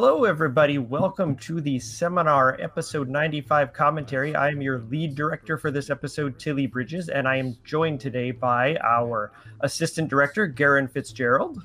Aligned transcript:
Hello, 0.00 0.22
everybody. 0.22 0.78
Welcome 0.78 1.34
to 1.38 1.60
the 1.60 1.80
seminar 1.80 2.56
episode 2.60 3.08
95 3.08 3.72
commentary. 3.72 4.32
I 4.32 4.50
am 4.50 4.62
your 4.62 4.78
lead 4.82 5.16
director 5.16 5.58
for 5.58 5.72
this 5.72 5.90
episode, 5.90 6.38
Tilly 6.38 6.68
Bridges, 6.68 7.08
and 7.08 7.26
I 7.26 7.34
am 7.34 7.56
joined 7.64 7.98
today 7.98 8.30
by 8.30 8.76
our 8.76 9.32
assistant 9.58 10.08
director, 10.08 10.46
Garen 10.46 10.86
Fitzgerald. 10.86 11.64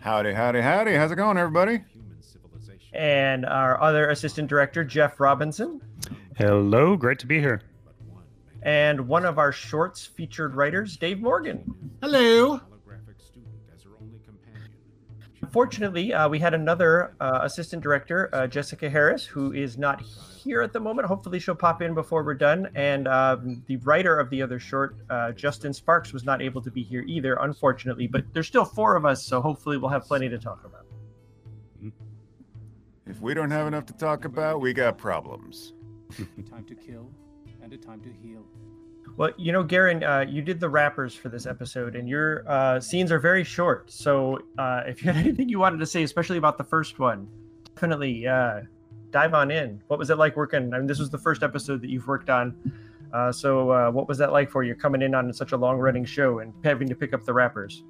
Howdy, 0.00 0.32
howdy, 0.32 0.60
howdy. 0.60 0.94
How's 0.94 1.12
it 1.12 1.14
going, 1.14 1.38
everybody? 1.38 1.84
And 2.92 3.46
our 3.46 3.80
other 3.80 4.10
assistant 4.10 4.48
director, 4.48 4.82
Jeff 4.82 5.20
Robinson. 5.20 5.80
Hello, 6.36 6.96
great 6.96 7.20
to 7.20 7.28
be 7.28 7.38
here. 7.38 7.62
And 8.62 9.06
one 9.06 9.24
of 9.24 9.38
our 9.38 9.52
shorts 9.52 10.04
featured 10.04 10.56
writers, 10.56 10.96
Dave 10.96 11.20
Morgan. 11.20 11.72
Hello. 12.02 12.60
Unfortunately, 15.52 16.14
uh, 16.14 16.30
we 16.30 16.38
had 16.38 16.54
another 16.54 17.14
uh, 17.20 17.40
assistant 17.42 17.82
director, 17.82 18.30
uh, 18.32 18.46
Jessica 18.46 18.88
Harris, 18.88 19.26
who 19.26 19.52
is 19.52 19.76
not 19.76 20.00
here 20.00 20.62
at 20.62 20.72
the 20.72 20.80
moment. 20.80 21.06
Hopefully, 21.06 21.38
she'll 21.38 21.54
pop 21.54 21.82
in 21.82 21.92
before 21.92 22.24
we're 22.24 22.32
done. 22.32 22.70
And 22.74 23.06
um, 23.06 23.62
the 23.66 23.76
writer 23.76 24.18
of 24.18 24.30
the 24.30 24.40
other 24.40 24.58
short, 24.58 24.96
uh, 25.10 25.32
Justin 25.32 25.74
Sparks, 25.74 26.14
was 26.14 26.24
not 26.24 26.40
able 26.40 26.62
to 26.62 26.70
be 26.70 26.82
here 26.82 27.02
either, 27.02 27.34
unfortunately. 27.34 28.06
But 28.06 28.24
there's 28.32 28.46
still 28.46 28.64
four 28.64 28.96
of 28.96 29.04
us, 29.04 29.26
so 29.26 29.42
hopefully, 29.42 29.76
we'll 29.76 29.90
have 29.90 30.04
plenty 30.04 30.30
to 30.30 30.38
talk 30.38 30.64
about. 30.64 30.86
If 33.06 33.20
we 33.20 33.34
don't 33.34 33.50
have 33.50 33.66
enough 33.66 33.84
to 33.86 33.92
talk 33.92 34.24
about, 34.24 34.62
we 34.62 34.72
got 34.72 34.96
problems. 34.96 35.74
A 36.38 36.42
time 36.48 36.64
to 36.64 36.74
kill 36.74 37.10
and 37.62 37.74
a 37.74 37.76
time 37.76 38.00
to 38.00 38.08
heal. 38.10 38.46
Well, 39.16 39.30
you 39.36 39.52
know, 39.52 39.62
Garen, 39.62 40.02
uh, 40.02 40.24
you 40.26 40.40
did 40.40 40.58
the 40.58 40.68
wrappers 40.68 41.14
for 41.14 41.28
this 41.28 41.44
episode, 41.44 41.96
and 41.96 42.08
your 42.08 42.48
uh, 42.48 42.80
scenes 42.80 43.12
are 43.12 43.18
very 43.18 43.44
short. 43.44 43.90
So, 43.90 44.38
uh, 44.58 44.82
if 44.86 45.04
you 45.04 45.12
had 45.12 45.24
anything 45.24 45.48
you 45.48 45.58
wanted 45.58 45.78
to 45.78 45.86
say, 45.86 46.02
especially 46.02 46.38
about 46.38 46.56
the 46.56 46.64
first 46.64 46.98
one, 46.98 47.28
definitely 47.74 48.26
uh, 48.26 48.62
dive 49.10 49.34
on 49.34 49.50
in. 49.50 49.82
What 49.88 49.98
was 49.98 50.10
it 50.10 50.16
like 50.16 50.36
working? 50.36 50.72
I 50.72 50.78
mean, 50.78 50.86
this 50.86 50.98
was 50.98 51.10
the 51.10 51.18
first 51.18 51.42
episode 51.42 51.82
that 51.82 51.90
you've 51.90 52.06
worked 52.06 52.30
on. 52.30 52.56
Uh, 53.12 53.30
so, 53.30 53.70
uh, 53.70 53.90
what 53.90 54.08
was 54.08 54.16
that 54.18 54.32
like 54.32 54.50
for 54.50 54.62
you 54.62 54.74
coming 54.74 55.02
in 55.02 55.14
on 55.14 55.30
such 55.34 55.52
a 55.52 55.56
long-running 55.56 56.06
show 56.06 56.38
and 56.38 56.54
having 56.64 56.88
to 56.88 56.94
pick 56.94 57.12
up 57.12 57.24
the 57.24 57.34
wrappers? 57.34 57.84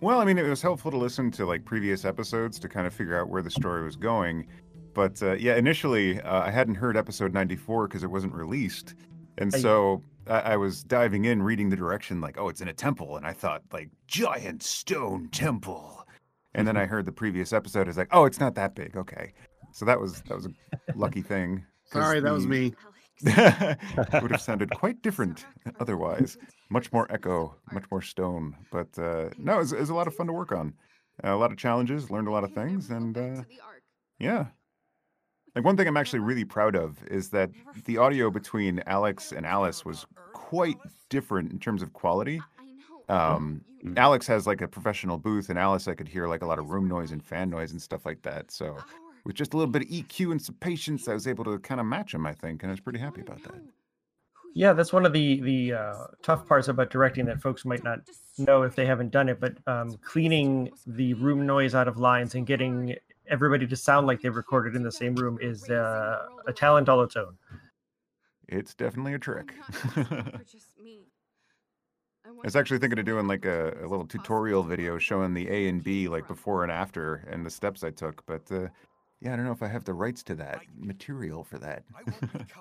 Well, 0.00 0.18
I 0.18 0.24
mean, 0.24 0.38
it 0.38 0.48
was 0.48 0.62
helpful 0.62 0.90
to 0.90 0.96
listen 0.96 1.30
to 1.32 1.46
like 1.46 1.64
previous 1.64 2.04
episodes 2.04 2.58
to 2.58 2.68
kind 2.68 2.86
of 2.86 2.94
figure 2.94 3.20
out 3.20 3.28
where 3.28 3.42
the 3.42 3.50
story 3.50 3.84
was 3.84 3.94
going. 3.94 4.46
But 4.94 5.22
yeah, 5.38 5.54
initially 5.54 6.20
I 6.22 6.50
hadn't 6.50 6.74
heard 6.74 6.96
episode 6.96 7.32
94 7.32 7.86
because 7.86 8.02
it 8.02 8.10
wasn't 8.10 8.32
released. 8.32 8.94
And 9.38 9.52
so 9.52 10.02
I, 10.30 10.52
I, 10.52 10.56
was 10.56 10.82
diving 10.82 11.24
in, 11.26 11.42
reading 11.42 11.68
the 11.68 11.76
direction, 11.76 12.20
like, 12.20 12.38
oh, 12.38 12.48
it's 12.48 12.60
in 12.60 12.68
a 12.68 12.72
temple. 12.72 13.16
And 13.16 13.26
I 13.26 13.32
thought, 13.32 13.62
like, 13.72 13.90
giant 14.06 14.62
stone 14.62 15.28
temple. 15.30 16.06
And 16.54 16.66
then 16.66 16.76
I 16.76 16.86
heard 16.86 17.04
the 17.06 17.12
previous 17.12 17.52
episode. 17.52 17.88
It's 17.88 17.98
like, 17.98 18.08
oh, 18.12 18.24
it's 18.24 18.40
not 18.40 18.54
that 18.54 18.74
big. 18.74 18.96
Okay. 18.96 19.32
So 19.72 19.84
that 19.84 20.00
was 20.00 20.22
that 20.22 20.34
was 20.34 20.46
a 20.46 20.50
lucky 20.96 21.22
thing. 21.22 21.64
Sorry, 21.84 22.20
that 22.20 22.28
the, 22.28 22.34
was 22.34 22.46
me. 22.46 22.74
it 23.22 24.22
would 24.22 24.30
have 24.30 24.40
sounded 24.40 24.70
quite 24.70 25.02
different 25.02 25.44
otherwise. 25.78 26.38
Much 26.70 26.92
more 26.92 27.10
echo, 27.12 27.54
much 27.72 27.84
more 27.90 28.02
stone. 28.02 28.56
But 28.72 28.98
uh, 28.98 29.30
no, 29.38 29.56
it 29.56 29.58
was, 29.58 29.72
it 29.72 29.80
was, 29.80 29.90
a 29.90 29.94
lot 29.94 30.06
of 30.06 30.14
fun 30.14 30.26
to 30.26 30.32
work 30.32 30.52
on. 30.52 30.72
Uh, 31.22 31.34
a 31.34 31.36
lot 31.36 31.52
of 31.52 31.58
challenges, 31.58 32.10
learned 32.10 32.28
a 32.28 32.30
lot 32.30 32.44
of 32.44 32.52
things, 32.52 32.90
and 32.90 33.18
uh, 33.18 33.42
yeah, 34.18 34.46
like 35.54 35.64
one 35.64 35.76
thing 35.76 35.88
I'm 35.88 35.96
actually 35.96 36.20
really 36.20 36.44
proud 36.44 36.76
of 36.76 36.98
is 37.06 37.30
that 37.30 37.50
the 37.84 37.98
audio 37.98 38.30
between 38.30 38.82
Alex 38.86 39.32
and 39.32 39.44
Alice 39.44 39.84
was 39.84 40.06
quite 40.32 40.78
different 41.08 41.52
in 41.52 41.58
terms 41.58 41.82
of 41.82 41.92
quality. 41.92 42.40
Um, 43.08 43.62
mm. 43.84 43.98
Alex 43.98 44.26
has 44.28 44.46
like 44.46 44.60
a 44.60 44.68
professional 44.68 45.18
booth, 45.18 45.48
and 45.50 45.58
Alice 45.58 45.88
I 45.88 45.94
could 45.94 46.08
hear 46.08 46.28
like 46.28 46.42
a 46.42 46.46
lot 46.46 46.58
of 46.58 46.70
room 46.70 46.88
noise 46.88 47.10
and 47.10 47.22
fan 47.22 47.50
noise 47.50 47.72
and 47.72 47.82
stuff 47.82 48.06
like 48.06 48.22
that. 48.22 48.50
So 48.50 48.76
with 49.24 49.34
just 49.34 49.54
a 49.54 49.56
little 49.56 49.70
bit 49.70 49.82
of 49.82 49.88
EQ 49.88 50.30
and 50.30 50.40
some 50.40 50.54
patience, 50.56 51.08
I 51.08 51.14
was 51.14 51.26
able 51.26 51.44
to 51.44 51.58
kind 51.58 51.80
of 51.80 51.86
match 51.86 52.12
them, 52.12 52.26
I 52.26 52.32
think, 52.32 52.62
and 52.62 52.70
I 52.70 52.72
was 52.72 52.80
pretty 52.80 53.00
happy 53.00 53.20
about 53.20 53.42
that. 53.44 53.60
Yeah, 54.54 54.72
that's 54.72 54.92
one 54.92 55.06
of 55.06 55.12
the 55.12 55.40
the 55.40 55.74
uh, 55.74 56.06
tough 56.22 56.46
parts 56.46 56.68
about 56.68 56.90
directing 56.90 57.26
that 57.26 57.40
folks 57.40 57.64
might 57.64 57.84
not 57.84 58.00
know 58.38 58.62
if 58.62 58.74
they 58.74 58.86
haven't 58.86 59.10
done 59.10 59.28
it. 59.28 59.40
But 59.40 59.54
um, 59.66 59.96
cleaning 60.02 60.70
the 60.86 61.14
room 61.14 61.46
noise 61.46 61.74
out 61.74 61.88
of 61.88 61.98
lines 61.98 62.34
and 62.34 62.46
getting 62.46 62.96
everybody 63.30 63.66
to 63.66 63.76
sound 63.76 64.06
like 64.06 64.20
they 64.20 64.28
recorded 64.28 64.76
in 64.76 64.82
the 64.82 64.92
same 64.92 65.14
room 65.14 65.38
is 65.40 65.68
uh, 65.70 66.26
a 66.46 66.52
talent 66.52 66.88
all 66.88 67.02
its 67.02 67.16
own. 67.16 67.36
It's 68.48 68.74
definitely 68.74 69.14
a 69.14 69.18
trick. 69.18 69.54
I 69.96 70.40
was 72.44 72.56
actually 72.56 72.78
thinking 72.78 72.98
of 72.98 73.04
doing 73.04 73.26
like 73.26 73.44
a, 73.44 73.76
a, 73.80 73.86
little 73.86 74.06
tutorial 74.06 74.62
video 74.62 74.98
showing 74.98 75.34
the 75.34 75.48
A 75.48 75.68
and 75.68 75.82
B 75.82 76.08
like 76.08 76.26
before 76.26 76.62
and 76.62 76.72
after 76.72 77.26
and 77.30 77.44
the 77.44 77.50
steps 77.50 77.84
I 77.84 77.90
took, 77.90 78.24
but 78.26 78.42
uh, 78.50 78.68
yeah, 79.20 79.32
I 79.32 79.36
don't 79.36 79.44
know 79.44 79.52
if 79.52 79.62
I 79.62 79.68
have 79.68 79.84
the 79.84 79.94
rights 79.94 80.22
to 80.24 80.34
that 80.36 80.60
material 80.76 81.44
for 81.44 81.58
that. 81.58 81.84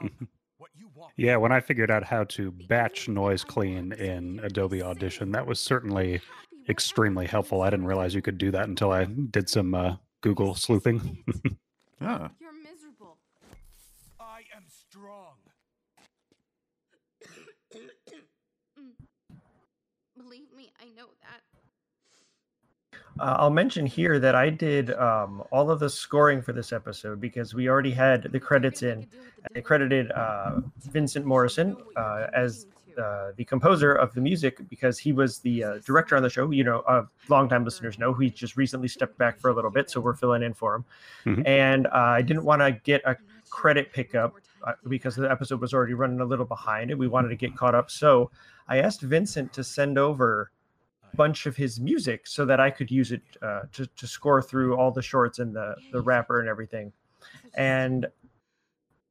yeah, 1.18 1.38
when 1.38 1.52
I 1.52 1.59
figured 1.59 1.90
out 1.90 2.03
how 2.03 2.25
to 2.25 2.52
batch 2.52 3.08
noise 3.08 3.44
clean 3.44 3.94
in 3.94 4.40
Adobe 4.44 4.84
Audition, 4.84 5.31
that 5.31 5.47
was 5.47 5.59
certainly 5.59 6.22
extremely 6.68 7.25
helpful. 7.25 7.62
I 7.62 7.69
didn't 7.69 7.85
realize 7.85 8.13
you 8.13 8.22
could 8.22 8.38
do 8.38 8.52
that 8.52 8.68
until 8.68 8.91
I 8.91 9.06
did 9.06 9.50
some 9.50 9.74
uh, 9.74 9.96
Google 10.22 10.56
sleuthing. 10.56 11.24
ah. 12.02 12.30
You're 12.40 12.52
miserable. 12.53 13.18
I 14.19 14.44
am 14.56 14.63
strong. 14.68 15.35
Believe 20.18 20.52
me, 20.56 20.72
I 20.81 20.85
know 20.97 21.08
that. 21.22 21.41
Uh, 23.19 23.35
I'll 23.38 23.50
mention 23.50 23.85
here 23.85 24.18
that 24.19 24.35
I 24.35 24.50
did 24.50 24.91
um, 24.94 25.44
all 25.52 25.69
of 25.72 25.79
the 25.79 25.90
scoring 25.90 26.41
for 26.41 26.53
this 26.53 26.72
episode 26.72 27.19
because 27.19 27.53
we 27.53 27.68
already 27.68 27.91
had 27.91 28.24
the 28.31 28.40
credits 28.40 28.81
in. 28.81 29.08
I 29.56 29.62
credited 29.62 30.12
uh, 30.12 30.62
Vincent 30.91 31.25
Morrison 31.25 31.75
uh, 31.97 32.28
as 32.34 32.68
uh, 32.98 33.32
the 33.36 33.46
composer 33.46 33.94
of 33.94 34.14
the 34.14 34.22
music 34.22 34.68
because 34.70 34.98
he 34.98 35.12
was 35.12 35.40
the 35.40 35.64
uh, 35.64 35.78
director 35.86 36.16
on 36.16 36.24
the 36.24 36.30
show. 36.30 36.50
You 36.52 36.64
know, 36.64 36.80
uh, 36.82 37.06
longtime 37.28 37.64
listeners 37.64 38.00
know 38.00 38.14
he 38.14 38.30
just 38.30 38.58
recently 38.58 38.88
stepped 38.88 39.18
back 39.18 39.40
for 39.40 39.50
a 39.50 39.54
little 39.54 39.72
bit, 39.72 39.90
so 39.90 40.00
we're 40.00 40.16
filling 40.16 40.44
in 40.44 40.54
for 40.54 40.76
him. 40.76 40.86
Mm-hmm. 41.26 41.48
And 41.48 41.88
uh, 41.88 41.92
I 41.94 42.22
didn't 42.22 42.44
want 42.44 42.62
to 42.62 42.72
get 42.72 43.02
a 43.06 43.16
credit 43.50 43.92
pickup 43.94 44.36
uh, 44.66 44.74
because 44.88 45.16
the 45.16 45.30
episode 45.30 45.62
was 45.62 45.74
already 45.74 45.94
running 45.94 46.20
a 46.20 46.26
little 46.26 46.46
behind, 46.46 46.92
and 46.92 47.00
we 47.00 47.08
wanted 47.08 47.30
to 47.30 47.36
get 47.36 47.56
caught 47.56 47.76
up. 47.76 47.90
So 47.92 48.32
I 48.68 48.80
asked 48.80 49.02
Vincent 49.02 49.54
to 49.54 49.64
send 49.64 49.98
over 49.98 50.52
a 51.12 51.16
bunch 51.16 51.46
of 51.46 51.56
his 51.56 51.80
music 51.80 52.28
so 52.28 52.46
that 52.46 52.60
I 52.60 52.70
could 52.70 52.92
use 52.92 53.12
it 53.12 53.22
uh, 53.42 53.62
to 53.74 53.86
to 53.86 54.08
score 54.08 54.42
through 54.42 54.78
all 54.78 54.92
the 54.92 55.02
shorts 55.02 55.40
and 55.40 55.56
the 55.56 55.76
the 55.92 56.02
rapper 56.02 56.40
and 56.40 56.50
everything. 56.50 56.92
And 57.56 58.08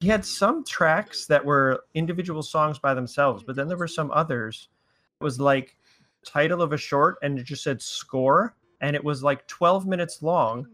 he 0.00 0.09
had 0.09 0.25
some 0.25 0.64
tracks 0.64 1.26
that 1.26 1.44
were 1.44 1.84
individual 1.94 2.42
songs 2.42 2.78
by 2.78 2.94
themselves, 2.94 3.42
but 3.42 3.56
then 3.56 3.69
there 3.69 3.76
were 3.76 3.88
some 3.88 4.10
others. 4.12 4.69
It 5.20 5.25
was 5.25 5.41
like 5.41 5.76
title 6.25 6.62
of 6.62 6.72
a 6.72 6.76
short 6.76 7.16
and 7.22 7.38
it 7.38 7.44
just 7.44 7.64
said 7.64 7.82
score 7.82 8.54
and 8.81 8.94
it 8.94 9.03
was 9.03 9.22
like 9.22 9.47
12 9.48 9.86
minutes 9.86 10.22
long. 10.22 10.66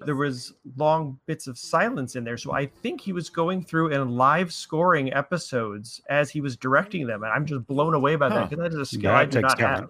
There 0.00 0.16
was 0.16 0.52
long 0.76 1.18
bits 1.24 1.46
of 1.46 1.56
silence 1.56 2.16
in 2.16 2.24
there. 2.24 2.36
So 2.36 2.52
I 2.52 2.66
think 2.66 3.00
he 3.00 3.14
was 3.14 3.30
going 3.30 3.62
through 3.64 3.94
and 3.94 4.10
live 4.10 4.52
scoring 4.52 5.12
episodes 5.14 6.02
as 6.10 6.28
he 6.28 6.42
was 6.42 6.54
directing 6.56 7.06
them. 7.06 7.22
And 7.22 7.32
I'm 7.32 7.46
just 7.46 7.66
blown 7.66 7.94
away 7.94 8.16
by 8.16 8.28
that 8.28 8.50
because 8.50 8.62
that 8.62 8.72
is 8.72 8.78
a 8.78 8.84
skill 8.84 9.12
yeah, 9.12 9.18
I 9.18 9.24
do 9.24 9.40
not 9.40 9.58
have. 9.58 9.88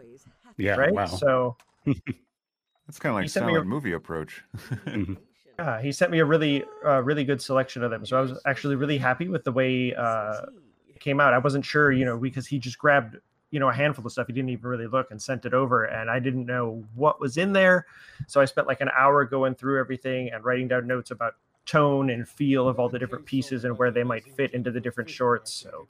Yeah. 0.58 0.76
Right. 0.76 0.92
Wow. 0.92 1.06
So 1.06 1.56
that's 1.86 3.00
kind 3.00 3.10
of 3.10 3.14
like 3.16 3.30
silent 3.30 3.56
a, 3.56 3.64
movie 3.64 3.92
approach. 3.92 4.44
Yeah, 5.58 5.80
he 5.80 5.90
sent 5.90 6.10
me 6.10 6.18
a 6.18 6.24
really, 6.24 6.64
uh, 6.84 7.02
really 7.02 7.24
good 7.24 7.40
selection 7.40 7.82
of 7.82 7.90
them. 7.90 8.04
So 8.04 8.18
I 8.18 8.20
was 8.20 8.38
actually 8.44 8.76
really 8.76 8.98
happy 8.98 9.28
with 9.28 9.42
the 9.42 9.52
way 9.52 9.94
uh, 9.94 10.42
it 10.88 11.00
came 11.00 11.18
out. 11.18 11.32
I 11.32 11.38
wasn't 11.38 11.64
sure, 11.64 11.92
you 11.92 12.04
know, 12.04 12.18
because 12.18 12.46
he 12.46 12.58
just 12.58 12.78
grabbed, 12.78 13.16
you 13.50 13.58
know, 13.58 13.68
a 13.68 13.72
handful 13.72 14.04
of 14.04 14.12
stuff. 14.12 14.26
He 14.26 14.34
didn't 14.34 14.50
even 14.50 14.66
really 14.68 14.86
look 14.86 15.10
and 15.10 15.20
sent 15.20 15.46
it 15.46 15.54
over, 15.54 15.84
and 15.84 16.10
I 16.10 16.18
didn't 16.18 16.44
know 16.44 16.84
what 16.94 17.20
was 17.20 17.38
in 17.38 17.54
there. 17.54 17.86
So 18.26 18.40
I 18.40 18.44
spent 18.44 18.66
like 18.66 18.82
an 18.82 18.90
hour 18.94 19.24
going 19.24 19.54
through 19.54 19.80
everything 19.80 20.30
and 20.30 20.44
writing 20.44 20.68
down 20.68 20.86
notes 20.86 21.10
about 21.10 21.36
tone 21.64 22.10
and 22.10 22.28
feel 22.28 22.68
of 22.68 22.78
all 22.78 22.88
the 22.88 22.98
different 22.98 23.24
pieces 23.24 23.64
and 23.64 23.76
where 23.78 23.91
they 23.91 24.04
might 24.04 24.24
fit 24.36 24.52
into 24.52 24.70
the 24.70 24.80
different 24.80 25.09
shorts. 25.09 25.52
So 25.52 25.88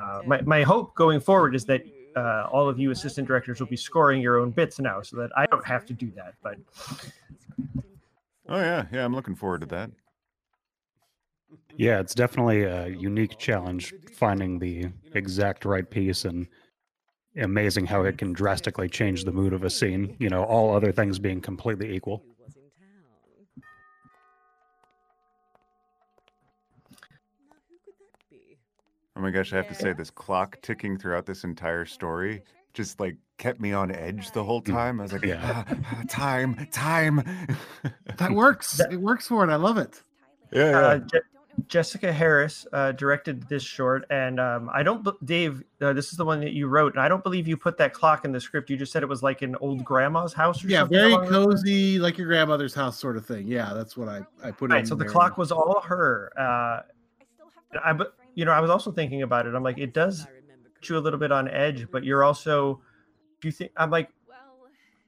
uh, 0.00 0.22
my 0.26 0.40
my 0.42 0.62
hope 0.62 0.94
going 0.96 1.20
forward 1.20 1.54
is 1.54 1.64
that 1.66 1.82
uh, 2.16 2.48
all 2.50 2.68
of 2.68 2.78
you 2.78 2.90
assistant 2.90 3.28
directors 3.28 3.60
will 3.60 3.68
be 3.68 3.76
scoring 3.76 4.20
your 4.20 4.40
own 4.40 4.50
bits 4.50 4.80
now, 4.80 5.00
so 5.00 5.16
that 5.18 5.30
I 5.36 5.46
don't 5.46 5.64
have 5.64 5.86
to 5.86 5.92
do 5.92 6.10
that. 6.16 6.34
But 6.42 6.56
Oh 8.48 8.58
yeah, 8.58 8.86
yeah, 8.92 9.04
I'm 9.04 9.14
looking 9.14 9.34
forward 9.36 9.60
to 9.60 9.66
that. 9.68 9.90
Yeah, 11.76 12.00
it's 12.00 12.14
definitely 12.14 12.62
a 12.64 12.88
unique 12.88 13.38
challenge 13.38 13.94
finding 14.10 14.58
the 14.58 14.86
exact 15.14 15.64
right 15.64 15.88
piece 15.88 16.24
and 16.24 16.48
amazing 17.36 17.86
how 17.86 18.02
it 18.04 18.18
can 18.18 18.32
drastically 18.32 18.88
change 18.88 19.24
the 19.24 19.32
mood 19.32 19.52
of 19.52 19.64
a 19.64 19.70
scene, 19.70 20.16
you 20.20 20.28
know, 20.30 20.44
all 20.44 20.74
other 20.74 20.92
things 20.92 21.18
being 21.18 21.40
completely 21.40 21.94
equal. 21.94 22.24
Oh 29.16 29.20
my 29.20 29.30
gosh, 29.30 29.52
I 29.52 29.56
have 29.56 29.66
to 29.68 29.74
say 29.74 29.92
this 29.92 30.10
clock 30.10 30.60
ticking 30.62 30.96
throughout 30.98 31.26
this 31.26 31.44
entire 31.44 31.84
story 31.86 32.42
just 32.76 33.00
like 33.00 33.16
kept 33.38 33.60
me 33.60 33.72
on 33.72 33.90
edge 33.90 34.30
the 34.32 34.44
whole 34.44 34.62
mm. 34.62 34.72
time. 34.72 35.00
I 35.00 35.04
was 35.04 35.12
like, 35.12 35.24
yeah. 35.24 35.64
ah, 35.66 36.02
time, 36.08 36.68
time. 36.70 37.22
That 38.18 38.30
works. 38.32 38.76
That- 38.76 38.92
it 38.92 39.00
works 39.00 39.26
for 39.26 39.42
it. 39.44 39.50
I 39.50 39.56
love 39.56 39.78
it. 39.78 40.02
Yeah, 40.52 40.70
yeah. 40.70 40.78
Uh, 40.78 40.98
Je- 40.98 41.18
Jessica 41.68 42.12
Harris 42.12 42.66
uh, 42.74 42.92
directed 42.92 43.48
this 43.48 43.62
short, 43.62 44.04
and 44.10 44.38
um, 44.38 44.68
I 44.72 44.82
don't, 44.82 45.02
Dave. 45.24 45.64
Uh, 45.80 45.94
this 45.94 46.10
is 46.10 46.18
the 46.18 46.24
one 46.24 46.38
that 46.40 46.52
you 46.52 46.68
wrote, 46.68 46.92
and 46.92 47.02
I 47.02 47.08
don't 47.08 47.22
believe 47.24 47.48
you 47.48 47.56
put 47.56 47.78
that 47.78 47.94
clock 47.94 48.26
in 48.26 48.30
the 48.32 48.40
script. 48.40 48.68
You 48.68 48.76
just 48.76 48.92
said 48.92 49.02
it 49.02 49.08
was 49.08 49.22
like 49.22 49.40
an 49.40 49.56
old 49.56 49.82
grandma's 49.82 50.34
house, 50.34 50.62
or 50.62 50.68
Yeah, 50.68 50.80
something 50.80 50.98
very 50.98 51.12
along 51.12 51.30
those 51.30 51.62
cozy, 51.62 51.98
like 51.98 52.18
your 52.18 52.26
grandmother's 52.26 52.74
house 52.74 52.98
sort 52.98 53.16
of 53.16 53.24
thing. 53.24 53.48
Yeah, 53.48 53.72
that's 53.72 53.96
what 53.96 54.06
I 54.08 54.20
I 54.44 54.50
put 54.50 54.70
Right. 54.70 54.80
in 54.80 54.86
So 54.86 54.94
the 54.94 55.04
there. 55.04 55.12
clock 55.12 55.38
was 55.38 55.50
all 55.50 55.80
her. 55.80 56.30
Uh, 56.38 56.82
I, 57.82 57.92
but 57.94 58.14
you 58.34 58.44
know, 58.44 58.52
I 58.52 58.60
was 58.60 58.70
also 58.70 58.92
thinking 58.92 59.22
about 59.22 59.46
it. 59.46 59.54
I'm 59.54 59.62
like, 59.62 59.78
it 59.78 59.94
does 59.94 60.26
put 60.26 60.45
you 60.82 60.96
a 60.96 61.00
little 61.00 61.18
bit 61.18 61.32
on 61.32 61.48
edge, 61.48 61.86
but 61.90 62.04
you're 62.04 62.22
also. 62.24 62.80
Do 63.40 63.48
you 63.48 63.52
think? 63.52 63.72
I'm 63.76 63.90
like, 63.90 64.08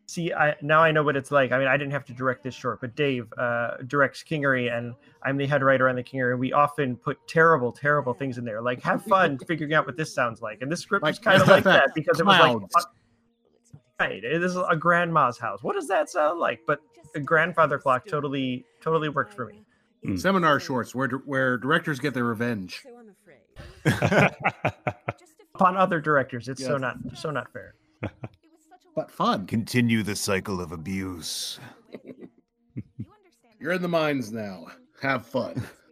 see, 0.06 0.32
I 0.32 0.54
now 0.62 0.80
I 0.82 0.90
know 0.92 1.02
what 1.02 1.16
it's 1.16 1.30
like. 1.30 1.52
I 1.52 1.58
mean, 1.58 1.68
I 1.68 1.76
didn't 1.76 1.92
have 1.92 2.04
to 2.06 2.12
direct 2.12 2.42
this 2.42 2.54
short, 2.54 2.80
but 2.80 2.94
Dave 2.96 3.32
uh, 3.38 3.76
directs 3.86 4.22
Kingery, 4.22 4.70
and 4.76 4.94
I'm 5.22 5.36
the 5.36 5.46
head 5.46 5.62
writer 5.62 5.88
on 5.88 5.96
the 5.96 6.02
Kingery. 6.02 6.32
and 6.32 6.40
We 6.40 6.52
often 6.52 6.96
put 6.96 7.18
terrible, 7.28 7.72
terrible 7.72 8.12
things 8.14 8.38
in 8.38 8.44
there, 8.44 8.60
like 8.60 8.82
have 8.82 9.02
fun 9.04 9.38
figuring 9.46 9.74
out 9.74 9.86
what 9.86 9.96
this 9.96 10.12
sounds 10.14 10.42
like. 10.42 10.60
And 10.62 10.70
this 10.70 10.80
script 10.80 11.02
Like- 11.02 11.12
was 11.12 11.18
kind 11.18 11.40
of 11.42 11.48
like 11.48 11.64
that 11.64 11.90
because 11.94 12.20
it 12.20 12.26
was 12.26 12.38
like, 12.38 12.56
Clouds. 12.58 12.74
uh, 12.76 12.82
right, 14.00 14.22
it 14.24 14.42
is 14.42 14.56
a 14.56 14.76
grandma's 14.76 15.38
house. 15.38 15.62
What 15.62 15.74
does 15.74 15.88
that 15.88 16.08
sound 16.10 16.38
like? 16.38 16.60
But 16.66 16.80
a 17.14 17.20
grandfather 17.20 17.78
clock 17.78 18.06
totally, 18.06 18.64
totally 18.82 19.08
worked 19.08 19.32
for 19.34 19.46
me. 19.46 19.64
Seminar 20.18 20.60
shorts 20.60 20.94
where 20.94 21.08
where 21.08 21.56
directors 21.58 21.98
get 21.98 22.12
their 22.14 22.24
revenge. 22.24 22.84
Upon 25.58 25.76
other 25.76 26.00
directors, 26.00 26.48
it's 26.48 26.64
so 26.64 26.76
not 26.76 26.96
so 27.14 27.32
not 27.32 27.52
fair. 27.52 27.74
But 28.94 29.12
fun. 29.12 29.46
Continue 29.46 30.02
the 30.02 30.16
cycle 30.16 30.60
of 30.60 30.72
abuse. 30.72 31.60
You're 33.60 33.70
in 33.70 33.80
the 33.82 33.86
mines 33.86 34.32
now. 34.32 34.66
Have 35.00 35.24
fun. 35.24 35.62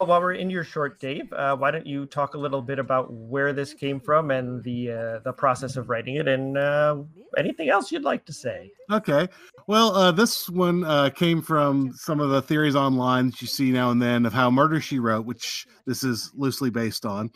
Well, 0.00 0.10
while 0.10 0.20
we're 0.20 0.34
in 0.34 0.48
your 0.48 0.62
short, 0.62 1.00
Dave, 1.00 1.32
uh, 1.32 1.56
why 1.56 1.72
don't 1.72 1.84
you 1.84 2.06
talk 2.06 2.34
a 2.34 2.38
little 2.38 2.62
bit 2.62 2.78
about 2.78 3.12
where 3.12 3.52
this 3.52 3.74
came 3.74 3.98
from 3.98 4.30
and 4.30 4.62
the 4.62 4.92
uh, 4.92 5.18
the 5.24 5.32
process 5.32 5.74
of 5.74 5.88
writing 5.88 6.14
it, 6.14 6.28
and 6.28 6.56
uh, 6.56 6.98
anything 7.36 7.68
else 7.68 7.90
you'd 7.90 8.04
like 8.04 8.24
to 8.26 8.32
say? 8.32 8.70
Okay. 8.92 9.26
Well, 9.66 9.96
uh, 9.96 10.12
this 10.12 10.48
one 10.48 10.84
uh, 10.84 11.10
came 11.10 11.42
from 11.42 11.92
some 11.96 12.20
of 12.20 12.30
the 12.30 12.40
theories 12.40 12.76
online 12.76 13.30
that 13.30 13.42
you 13.42 13.48
see 13.48 13.72
now 13.72 13.90
and 13.90 14.00
then 14.00 14.24
of 14.24 14.32
how 14.32 14.52
Murder 14.52 14.80
She 14.80 15.00
Wrote, 15.00 15.26
which 15.26 15.66
this 15.84 16.04
is 16.04 16.30
loosely 16.36 16.70
based 16.70 17.04
on, 17.04 17.32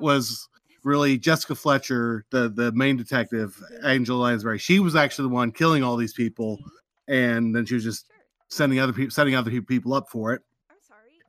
was 0.00 0.48
really 0.82 1.16
Jessica 1.16 1.54
Fletcher, 1.54 2.24
the 2.30 2.48
the 2.48 2.72
main 2.72 2.96
detective, 2.96 3.56
Angela 3.84 4.22
Lansbury. 4.24 4.58
She 4.58 4.80
was 4.80 4.96
actually 4.96 5.28
the 5.28 5.34
one 5.34 5.52
killing 5.52 5.84
all 5.84 5.96
these 5.96 6.12
people, 6.12 6.58
and 7.06 7.54
then 7.54 7.66
she 7.66 7.74
was 7.74 7.84
just 7.84 8.10
sending 8.48 8.80
other 8.80 8.92
people, 8.92 9.12
setting 9.12 9.36
other 9.36 9.62
people 9.62 9.94
up 9.94 10.10
for 10.10 10.32
it. 10.32 10.42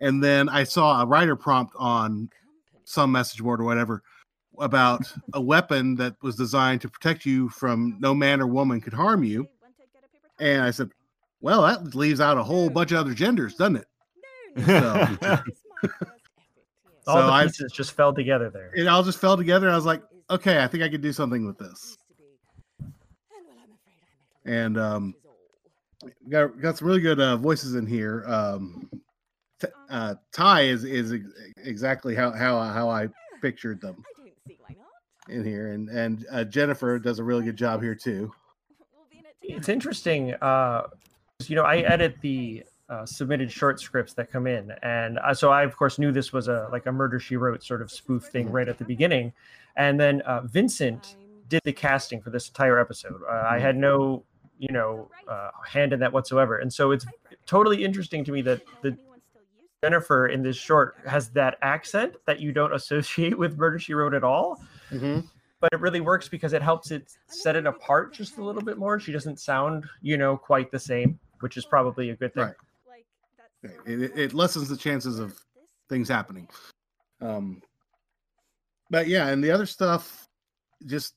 And 0.01 0.21
then 0.23 0.49
I 0.49 0.63
saw 0.63 1.01
a 1.01 1.05
writer 1.05 1.35
prompt 1.35 1.73
on 1.77 2.29
some 2.83 3.11
message 3.11 3.41
board 3.41 3.61
or 3.61 3.63
whatever 3.63 4.03
about 4.59 5.01
a 5.33 5.41
weapon 5.53 5.95
that 5.95 6.15
was 6.21 6.35
designed 6.35 6.81
to 6.81 6.89
protect 6.89 7.25
you 7.25 7.47
from 7.49 7.95
no 7.99 8.13
man 8.13 8.41
or 8.41 8.47
woman 8.47 8.81
could 8.81 8.93
harm 8.93 9.23
you. 9.23 9.47
And 10.39 10.61
I 10.63 10.71
said, 10.71 10.89
well, 11.39 11.61
that 11.61 11.95
leaves 11.95 12.19
out 12.19 12.37
a 12.37 12.43
whole 12.43 12.69
bunch 12.69 12.91
of 12.91 12.97
other 12.97 13.13
genders, 13.13 13.55
doesn't 13.55 13.77
it? 13.77 13.87
So, 14.65 15.17
All 17.07 17.15
So 17.17 17.25
the 17.27 17.31
I- 17.31 17.43
pieces 17.45 17.71
just 17.71 17.93
fell 17.93 18.13
together 18.13 18.49
there. 18.49 18.71
it 18.75 18.87
all 18.87 19.01
just 19.03 19.19
fell 19.19 19.37
together. 19.37 19.69
I 19.69 19.75
was 19.75 19.85
like, 19.85 20.03
okay, 20.29 20.63
I 20.63 20.67
think 20.67 20.83
I 20.83 20.89
could 20.89 21.01
do 21.01 21.11
something 21.13 21.45
with 21.45 21.57
this. 21.57 21.97
And 24.45 24.77
um, 24.77 25.13
got 26.29 26.59
got 26.59 26.77
some 26.77 26.87
really 26.87 26.99
good 27.01 27.19
uh, 27.19 27.37
voices 27.37 27.75
in 27.75 27.85
here. 27.85 28.23
Um, 28.27 28.89
t- 29.61 29.67
uh, 29.89 30.15
Ty 30.31 30.61
is 30.63 30.83
is 30.83 31.13
ex- 31.13 31.25
exactly 31.63 32.15
how 32.15 32.31
how 32.31 32.59
how 32.61 32.89
I 32.89 33.07
pictured 33.41 33.79
them 33.81 34.03
in 35.29 35.45
here, 35.45 35.71
and 35.73 35.89
and 35.89 36.25
uh, 36.31 36.43
Jennifer 36.43 36.99
does 36.99 37.19
a 37.19 37.23
really 37.23 37.43
good 37.45 37.55
job 37.55 37.81
here 37.81 37.95
too. 37.95 38.31
It's 39.41 39.69
interesting. 39.69 40.33
Uh, 40.35 40.83
'cause, 41.39 41.49
you 41.49 41.55
know, 41.55 41.63
I 41.63 41.77
edit 41.77 42.15
the 42.21 42.63
uh, 42.89 43.05
submitted 43.05 43.51
short 43.51 43.79
scripts 43.79 44.13
that 44.13 44.31
come 44.31 44.47
in, 44.47 44.71
and 44.83 45.17
uh, 45.19 45.33
so 45.33 45.51
I, 45.51 45.63
of 45.63 45.75
course, 45.77 45.97
knew 45.97 46.11
this 46.11 46.33
was 46.33 46.47
a 46.47 46.67
like 46.71 46.85
a 46.85 46.91
Murder 46.91 47.19
She 47.19 47.37
Wrote 47.37 47.63
sort 47.63 47.81
of 47.81 47.89
spoof 47.91 48.23
thing 48.25 48.51
right 48.51 48.67
at 48.67 48.77
the 48.77 48.85
beginning, 48.85 49.33
and 49.75 49.99
then 49.99 50.21
uh, 50.21 50.41
Vincent 50.41 51.15
did 51.47 51.61
the 51.63 51.73
casting 51.73 52.21
for 52.21 52.29
this 52.29 52.47
entire 52.47 52.79
episode. 52.79 53.21
Uh, 53.29 53.45
I 53.49 53.59
had 53.59 53.75
no, 53.75 54.23
you 54.59 54.71
know, 54.71 55.09
uh, 55.27 55.49
hand 55.67 55.91
in 55.93 55.99
that 56.01 56.13
whatsoever, 56.13 56.59
and 56.59 56.71
so 56.71 56.91
it's 56.91 57.05
totally 57.45 57.83
interesting 57.83 58.23
to 58.25 58.31
me 58.31 58.41
that 58.43 58.61
the 58.81 58.97
Jennifer 59.85 60.27
in 60.27 60.43
this 60.43 60.55
short 60.55 60.95
has 61.07 61.29
that 61.29 61.57
accent 61.61 62.15
that 62.25 62.39
you 62.39 62.51
don't 62.51 62.73
associate 62.81 63.37
with 63.37 63.57
Murder 63.57 63.79
She 63.79 63.93
Wrote 63.93 64.13
at 64.13 64.23
all 64.23 64.61
Mm-hmm. 64.91 65.21
but 65.61 65.71
it 65.71 65.79
really 65.79 66.01
works 66.01 66.27
because 66.27 66.51
it 66.51 66.61
helps 66.61 66.91
it 66.91 67.13
set 67.27 67.55
it 67.55 67.65
apart 67.65 68.13
just 68.13 68.37
a 68.39 68.43
little 68.43 68.61
bit 68.61 68.77
more. 68.77 68.99
She 68.99 69.13
doesn't 69.13 69.39
sound, 69.39 69.85
you 70.01 70.17
know, 70.17 70.35
quite 70.35 70.69
the 70.69 70.79
same, 70.79 71.17
which 71.39 71.55
is 71.55 71.63
probably 71.65 72.09
a 72.09 72.15
good 72.17 72.33
thing. 72.33 72.43
Right. 72.43 73.05
It, 73.85 74.01
it- 74.01 74.19
it 74.19 74.33
lessens 74.33 74.67
the 74.67 74.75
chances 74.75 75.17
of 75.17 75.39
things 75.87 76.09
happening. 76.09 76.49
Um, 77.21 77.61
but 78.89 79.07
yeah, 79.07 79.27
and 79.27 79.41
the 79.41 79.49
other 79.51 79.65
stuff, 79.65 80.27
just 80.87 81.13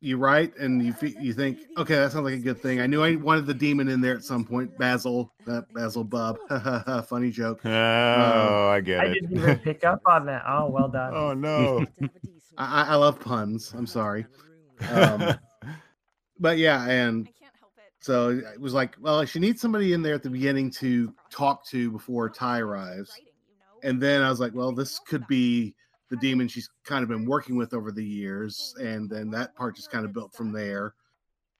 you 0.00 0.16
write 0.16 0.56
and 0.58 0.84
you 0.84 0.94
you 1.20 1.32
think, 1.32 1.58
okay, 1.76 1.96
that 1.96 2.12
sounds 2.12 2.24
like 2.24 2.34
a 2.34 2.38
good 2.38 2.60
thing. 2.60 2.80
I 2.80 2.86
knew 2.86 3.02
I 3.02 3.16
wanted 3.16 3.46
the 3.46 3.54
demon 3.54 3.88
in 3.88 4.00
there 4.00 4.14
at 4.14 4.22
some 4.22 4.44
point. 4.44 4.76
Basil, 4.78 5.32
that 5.44 5.72
Basil 5.74 6.04
Bub, 6.04 6.38
funny 7.08 7.30
joke. 7.30 7.60
Oh, 7.64 8.68
I 8.68 8.80
get 8.80 9.04
it. 9.04 9.10
I 9.10 9.12
didn't 9.14 9.36
even 9.36 9.58
pick 9.58 9.84
up 9.84 10.00
on 10.06 10.26
that. 10.26 10.44
Oh, 10.46 10.68
well 10.68 10.88
done. 10.88 11.14
Oh 11.14 11.34
no. 11.34 11.84
I, 12.58 12.82
I 12.82 12.84
I 12.90 12.94
love 12.94 13.18
puns. 13.18 13.72
I'm 13.76 13.86
sorry. 13.86 14.26
Um, 14.90 15.34
but 16.38 16.58
yeah, 16.58 16.88
and 16.88 17.28
so 18.00 18.30
it 18.30 18.60
was 18.60 18.74
like, 18.74 18.96
well, 19.00 19.24
she 19.24 19.40
needs 19.40 19.60
somebody 19.60 19.92
in 19.92 20.02
there 20.02 20.14
at 20.14 20.22
the 20.22 20.30
beginning 20.30 20.70
to 20.72 21.12
talk 21.30 21.66
to 21.66 21.90
before 21.90 22.30
Ty 22.30 22.60
arrives. 22.60 23.20
And 23.82 24.00
then 24.00 24.22
I 24.22 24.30
was 24.30 24.40
like, 24.40 24.54
well, 24.54 24.72
this 24.72 24.98
could 25.00 25.26
be 25.26 25.74
the 26.10 26.16
demon 26.16 26.48
she's 26.48 26.70
kind 26.84 27.02
of 27.02 27.08
been 27.08 27.26
working 27.26 27.56
with 27.56 27.74
over 27.74 27.92
the 27.92 28.04
years. 28.04 28.74
And 28.80 29.08
then 29.08 29.30
that 29.30 29.54
part 29.54 29.76
just 29.76 29.90
kind 29.90 30.04
of 30.04 30.12
built 30.12 30.32
from 30.34 30.52
there. 30.52 30.94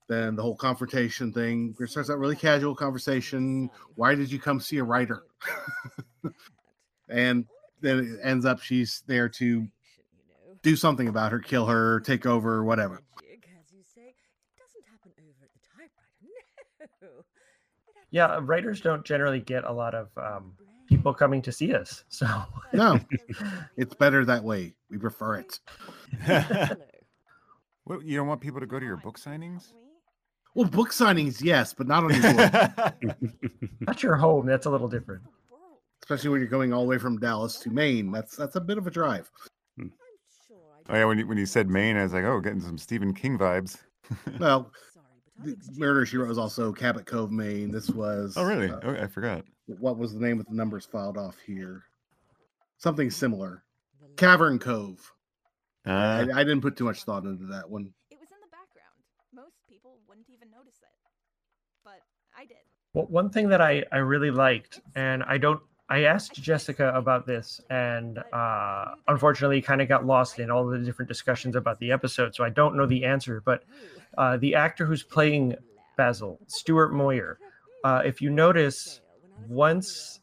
Then 0.09 0.37
the 0.37 0.43
whole 0.43 0.57
confrontation 0.57 1.33
thing 1.33 1.75
starts 1.87 2.09
out 2.09 2.19
really 2.19 2.37
casual 2.37 2.75
conversation. 2.75 3.71
Why 3.95 4.15
did 4.15 4.33
you 4.33 4.39
come 4.39 4.59
see 4.59 4.79
a 4.79 4.85
writer? 4.85 5.25
and 7.09 7.45
then 7.81 7.99
it 7.99 8.21
ends 8.23 8.47
up 8.47 8.63
she's 8.63 9.03
there 9.07 9.29
to 9.29 9.69
do 10.63 10.77
something 10.77 11.09
about 11.09 11.33
her, 11.33 11.39
kill 11.39 11.67
her, 11.67 12.01
take 12.01 12.25
over, 12.25 12.65
whatever. 12.65 13.03
Yeah, 18.11 18.41
writers 18.43 18.81
don't 18.81 19.05
generally 19.05 19.41
get 19.41 19.65
a 19.65 19.73
lot 19.73 19.95
of 19.95 20.09
um, 20.17 20.55
people 20.89 21.13
coming 21.15 21.43
to 21.43 21.53
see 21.53 21.75
us. 21.75 22.05
So 22.09 22.27
No, 22.73 22.99
it's 23.77 23.95
better 23.95 24.25
that 24.25 24.43
way. 24.43 24.75
We 24.91 24.99
prefer 24.99 25.37
it. 25.37 25.61
What, 27.85 28.05
you 28.05 28.19
don't 28.19 28.27
want 28.29 28.43
people 28.43 28.61
to 28.61 28.67
go 28.67 28.79
to 28.79 28.85
your 28.85 28.99
book 28.99 29.19
signings? 29.19 29.73
Well, 30.55 30.69
book 30.69 30.91
signings, 30.91 31.41
yes, 31.43 31.73
but 31.73 31.87
not 31.87 32.05
on 32.05 32.11
your 32.13 32.35
book, 32.35 33.21
not 33.81 34.03
your 34.03 34.15
home. 34.15 34.45
That's 34.45 34.67
a 34.67 34.71
little 34.71 34.89
different. 34.89 35.23
especially 36.03 36.29
when 36.29 36.41
you're 36.41 36.51
going 36.51 36.75
all 36.75 36.83
the 36.83 36.89
way 36.89 36.99
from 36.99 37.19
Dallas 37.19 37.59
to 37.61 37.71
Maine. 37.71 38.13
That's 38.13 38.37
that's 38.37 38.57
a 38.57 38.61
bit 38.61 38.77
of 38.77 38.87
a 38.87 38.91
drive. 38.91 39.31
Hmm. 39.79 39.87
Oh 40.91 40.97
yeah, 40.97 41.07
when 41.07 41.19
you, 41.19 41.27
when 41.27 41.39
you 41.39 41.47
said 41.47 41.71
Maine, 41.71 41.97
I 41.97 42.03
was 42.03 42.13
like, 42.13 42.25
oh, 42.25 42.41
getting 42.41 42.61
some 42.61 42.77
Stephen 42.77 43.15
King 43.15 43.39
vibes. 43.39 43.79
Well, 44.39 44.71
the 44.71 44.88
Murder 45.77 46.05
She 46.07 46.17
Wrote 46.17 46.29
was 46.29 46.39
also 46.39 46.73
Cabot 46.73 47.07
Cove, 47.07 47.31
Maine. 47.31 47.71
This 47.71 47.91
was. 47.91 48.37
Oh 48.37 48.45
really? 48.45 48.71
uh, 48.71 48.81
Oh, 48.83 48.91
I 48.95 49.07
forgot. 49.07 49.45
what 49.67 49.97
was 49.99 50.13
the 50.15 50.21
name 50.21 50.41
of 50.41 50.47
the 50.47 50.55
numbers 50.55 50.85
filed 50.85 51.17
off 51.17 51.37
here? 51.47 51.85
Something 52.79 53.11
similar. 53.11 53.63
Cavern 54.17 54.59
Cove. 54.59 55.13
Uh, 55.87 55.91
I, 55.91 56.21
I 56.41 56.45
didn't 56.45 56.61
put 56.61 56.77
too 56.77 56.85
much 56.85 57.05
thought 57.05 57.25
into 57.25 57.47
that 57.47 57.69
one. 57.71 57.93
It 58.11 58.19
was 58.19 58.29
in 58.31 58.39
the 58.41 58.51
background. 58.51 58.95
Most 59.33 59.55
people 59.69 59.99
wouldn't 60.09 60.27
even 60.29 60.51
notice 60.51 60.75
it. 60.83 60.89
But 61.85 62.01
I 62.37 62.45
did. 62.45 62.57
Well, 62.95 63.07
one 63.07 63.31
thing 63.31 63.49
that 63.51 63.61
I, 63.61 63.85
I 63.93 63.99
really 63.99 64.31
liked, 64.31 64.81
and 64.97 65.23
I 65.23 65.39
don't, 65.39 65.61
I 65.91 66.05
asked 66.05 66.35
Jessica 66.35 66.93
about 66.95 67.27
this, 67.27 67.61
and 67.71 68.19
uh, 68.33 68.95
unfortunately, 69.07 69.63
kind 69.63 69.81
of 69.81 69.89
got 69.89 70.05
lost 70.05 70.39
in 70.39 70.51
all 70.51 70.67
the 70.67 70.79
different 70.79 71.09
discussions 71.09 71.57
about 71.57 71.81
the 71.81 71.93
episode, 71.93 72.35
so 72.35 72.45
I 72.45 72.51
don't 72.51 72.77
know 72.77 72.85
the 72.85 73.05
answer. 73.05 73.41
But 73.45 73.65
uh, 74.19 74.37
the 74.37 74.55
actor 74.55 74.85
who's 74.85 75.03
playing 75.03 75.55
Basil, 75.97 76.39
Stuart 76.47 76.93
Moyer, 76.93 77.39
uh, 77.85 78.03
if 78.05 78.21
you 78.21 78.29
notice, 78.29 79.01
once 79.49 80.21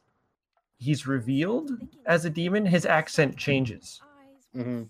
he's 0.77 1.07
revealed 1.07 1.71
as 2.05 2.25
a 2.25 2.29
demon, 2.29 2.65
his 2.65 2.85
accent 2.85 3.35
changes. 3.35 4.01
Mhm. 4.55 4.89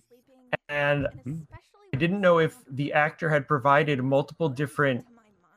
And 0.68 1.08
I 1.94 1.98
didn't 1.98 2.20
know 2.20 2.40
if 2.40 2.58
the 2.70 2.92
actor 2.92 3.30
had 3.30 3.48
provided 3.48 4.04
multiple 4.04 4.50
different 4.50 5.06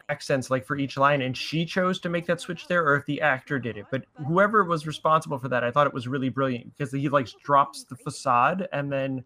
accents 0.09 0.51
like 0.51 0.65
for 0.65 0.77
each 0.77 0.97
line 0.97 1.23
and 1.23 1.37
she 1.37 1.65
chose 1.65 2.01
to 2.01 2.09
make 2.09 2.27
that 2.27 2.41
switch 2.41 2.67
there 2.67 2.87
or 2.87 2.97
if 2.97 3.07
the 3.07 3.21
actor 3.21 3.59
did 3.59 3.77
it. 3.77 3.87
But 3.91 4.05
whoever 4.27 4.65
was 4.65 4.87
responsible 4.87 5.39
for 5.39 5.49
that 5.49 5.65
i 5.65 5.71
thought 5.71 5.87
it 5.87 5.95
was 5.95 6.09
really 6.09 6.29
brilliant 6.29 6.77
because 6.77 6.93
he 6.93 7.09
like 7.09 7.29
drops 7.43 7.85
the 7.85 7.97
facade 7.97 8.69
and 8.73 8.91
then 8.91 9.25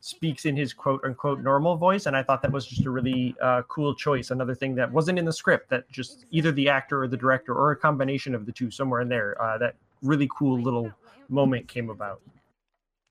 speaks 0.00 0.46
in 0.46 0.56
his 0.56 0.72
quote 0.72 1.02
unquote 1.04 1.40
normal 1.40 1.76
voice 1.76 2.06
and 2.06 2.16
i 2.16 2.22
thought 2.22 2.42
that 2.42 2.50
was 2.50 2.66
just 2.66 2.86
a 2.86 2.90
really 2.90 3.34
uh, 3.40 3.62
cool 3.68 3.94
choice. 3.94 4.30
Another 4.30 4.54
thing 4.54 4.74
that 4.74 4.90
wasn't 4.90 5.18
in 5.18 5.24
the 5.24 5.32
script 5.32 5.70
that 5.70 5.90
just 5.90 6.26
either 6.30 6.52
the 6.52 6.68
actor 6.68 7.02
or 7.02 7.08
the 7.08 7.16
director 7.16 7.54
or 7.54 7.70
a 7.72 7.76
combination 7.76 8.34
of 8.34 8.46
the 8.46 8.52
two 8.52 8.70
somewhere 8.70 9.00
in 9.00 9.08
there 9.08 9.40
uh, 9.40 9.58
that 9.58 9.74
really 10.02 10.28
cool 10.36 10.60
little 10.60 10.90
moment 11.28 11.68
came 11.68 11.90
about. 11.90 12.20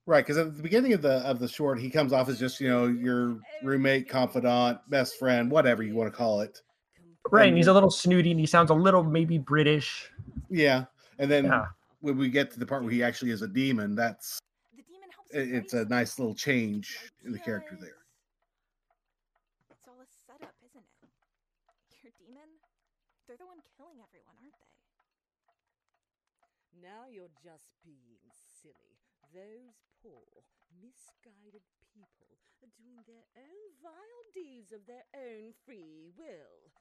Right, 0.06 0.26
because 0.26 0.38
at 0.38 0.56
the 0.56 0.64
beginning 0.64 0.94
of 0.94 1.02
the 1.02 1.18
of 1.20 1.40
the 1.40 1.48
short, 1.48 1.80
he 1.80 1.90
comes 1.90 2.14
off 2.14 2.30
as 2.30 2.40
just 2.40 2.60
you 2.60 2.68
know 2.68 2.88
your 2.88 3.38
roommate, 3.64 4.10
confidant, 4.10 4.80
best 4.90 5.20
friend, 5.20 5.52
whatever 5.52 5.84
you 5.84 5.94
want 5.94 6.12
to 6.12 6.18
call 6.18 6.42
it. 6.42 6.62
Right 7.32 7.48
and 7.50 7.58
he's 7.58 7.68
a 7.68 7.74
little 7.74 7.92
snooty 7.92 8.32
and 8.32 8.40
he 8.40 8.46
sounds 8.46 8.70
a 8.70 8.74
little 8.74 9.04
maybe 9.04 9.38
british 9.38 10.10
Yeah, 10.50 10.86
and 11.20 11.30
then 11.30 11.46
yeah 11.46 11.68
when 12.02 12.18
we 12.18 12.30
get 12.30 12.52
to 12.52 12.60
the 12.60 12.66
part 12.66 12.84
where 12.84 12.92
he 12.92 13.04
actually 13.04 13.32
is 13.32 13.42
a 13.42 13.48
demon, 13.48 13.96
that's 13.96 14.40
The 14.76 14.84
demon 14.84 15.10
helps 15.12 15.32
it- 15.34 15.52
it's 15.52 15.74
a 15.74 15.86
nice 15.86 16.18
little 16.18 16.34
change 16.34 17.12
in 17.24 17.32
the 17.32 17.40
character 17.40 17.76
there. 17.76 18.06
It's 19.72 19.88
all 19.88 20.00
a 20.00 20.08
setup, 20.08 20.56
isn't 20.64 20.86
it? 21.04 21.10
Your 22.04 22.14
demon? 22.18 22.50
They're 23.28 23.38
the 23.38 23.46
one 23.46 23.62
killing 23.76 24.00
everyone, 24.00 24.36
aren't 24.40 24.56
they? 24.56 24.72
Now 26.88 27.08
you're 27.12 27.36
just 27.44 27.68
being 27.84 28.24
silly. 28.32 28.96
Those 29.34 29.76
poor, 30.02 30.24
misguided 30.80 31.68
people 31.94 32.40
are 32.64 32.72
doing 32.80 33.04
their 33.06 33.28
own 33.36 33.66
vile 33.84 34.24
deeds 34.34 34.72
of 34.72 34.86
their 34.88 35.04
own 35.14 35.54
free 35.66 36.08
will. 36.16 36.72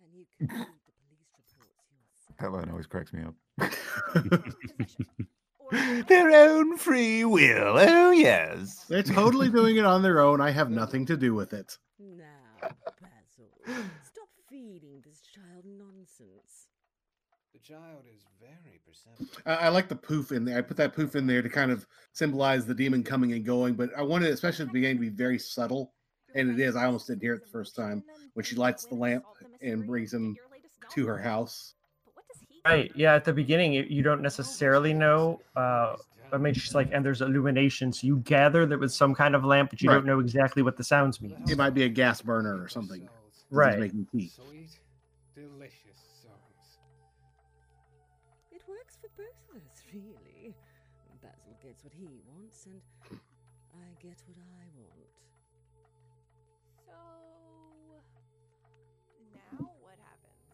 And 0.00 0.10
you 0.14 0.24
can 0.38 0.48
read 0.48 0.66
the 0.86 0.92
police 1.06 1.20
reports 1.56 1.86
yourself. 2.16 2.38
That 2.40 2.52
line 2.52 2.70
always 2.70 2.86
cracks 2.86 3.12
me 3.12 3.22
up. 3.22 3.34
Their 6.08 6.30
own 6.30 6.76
free 6.76 7.24
will. 7.24 7.76
Oh 7.78 8.10
yes. 8.10 8.84
They're 8.88 9.02
totally 9.02 9.48
doing 9.50 9.76
it 9.76 9.84
on 9.84 10.02
their 10.02 10.20
own. 10.20 10.40
I 10.40 10.50
have 10.50 10.70
nothing 10.70 11.06
to 11.06 11.16
do 11.16 11.34
with 11.34 11.52
it. 11.52 11.78
Now, 11.98 12.70
Basil, 13.00 13.52
stop 14.02 14.28
feeding 14.48 15.00
this 15.04 15.20
child 15.32 15.64
nonsense. 15.64 16.66
The 17.52 17.60
child 17.60 18.04
is 18.12 18.24
very 18.40 18.80
perceptive. 18.84 19.42
I, 19.46 19.66
I 19.66 19.68
like 19.68 19.88
the 19.88 19.94
poof 19.96 20.32
in 20.32 20.44
there. 20.44 20.58
I 20.58 20.62
put 20.62 20.76
that 20.78 20.94
poof 20.94 21.14
in 21.14 21.26
there 21.26 21.42
to 21.42 21.48
kind 21.48 21.70
of 21.70 21.86
symbolize 22.14 22.66
the 22.66 22.74
demon 22.74 23.04
coming 23.04 23.32
and 23.32 23.44
going, 23.44 23.74
but 23.74 23.90
I 23.96 24.02
wanted, 24.02 24.30
especially 24.30 24.64
at 24.64 24.68
the 24.68 24.72
beginning, 24.72 24.96
to 24.96 25.02
be 25.02 25.08
very 25.08 25.38
subtle. 25.38 25.92
And 26.34 26.50
it 26.50 26.60
is. 26.60 26.76
I 26.76 26.86
almost 26.86 27.06
didn't 27.08 27.22
hear 27.22 27.34
it 27.34 27.42
the 27.42 27.50
first 27.50 27.74
time 27.74 28.02
when 28.34 28.44
she 28.44 28.54
lights 28.56 28.84
the 28.86 28.94
lamp 28.94 29.24
and 29.60 29.86
brings 29.86 30.12
him 30.12 30.36
to 30.90 31.06
her 31.06 31.18
house. 31.18 31.74
Right. 32.64 32.92
Yeah. 32.94 33.14
At 33.14 33.24
the 33.24 33.32
beginning, 33.32 33.74
it- 33.74 33.88
you 33.88 34.02
don't 34.02 34.22
necessarily 34.22 34.92
know. 34.92 35.40
Uh, 35.56 35.96
I 36.32 36.36
mean, 36.38 36.54
she's 36.54 36.74
like, 36.74 36.90
and 36.92 37.04
there's 37.04 37.22
illumination, 37.22 37.92
so 37.92 38.06
you 38.06 38.18
gather 38.18 38.64
that 38.66 38.78
was 38.78 38.94
some 38.94 39.14
kind 39.14 39.34
of 39.34 39.44
lamp, 39.44 39.70
but 39.70 39.82
you 39.82 39.88
Right. 39.88 39.96
don't 39.96 40.06
know 40.06 40.20
exactly 40.20 40.62
what 40.62 40.76
the 40.76 40.84
sounds 40.84 41.20
mean. 41.20 41.42
It 41.48 41.58
might 41.58 41.70
be 41.74 41.82
a 41.84 41.88
gas 41.88 42.22
burner 42.22 42.62
or 42.62 42.68
something. 42.68 43.00
'cause 43.06 43.44
he's 43.48 43.56
Right. 43.56 43.80
making 43.80 44.06
tea. 44.12 44.28
Sweet, 44.28 44.78
delicious 45.34 45.98
songs. 46.22 46.78
It 48.52 48.62
works 48.68 48.96
for 48.96 49.08
both 49.16 49.26
of 49.50 49.56
us, 49.56 49.82
really. 49.92 50.54
Basil 51.20 51.56
gets 51.62 51.82
what 51.82 51.92
he 51.94 52.06
wants, 52.06 52.66
and 52.66 52.80
I 53.74 54.02
get 54.02 54.22
what 54.28 54.36
I 54.38 54.68
want. 54.78 55.10
So 56.90 57.96
now 59.34 59.68
what 59.80 59.96
happens? 60.02 60.46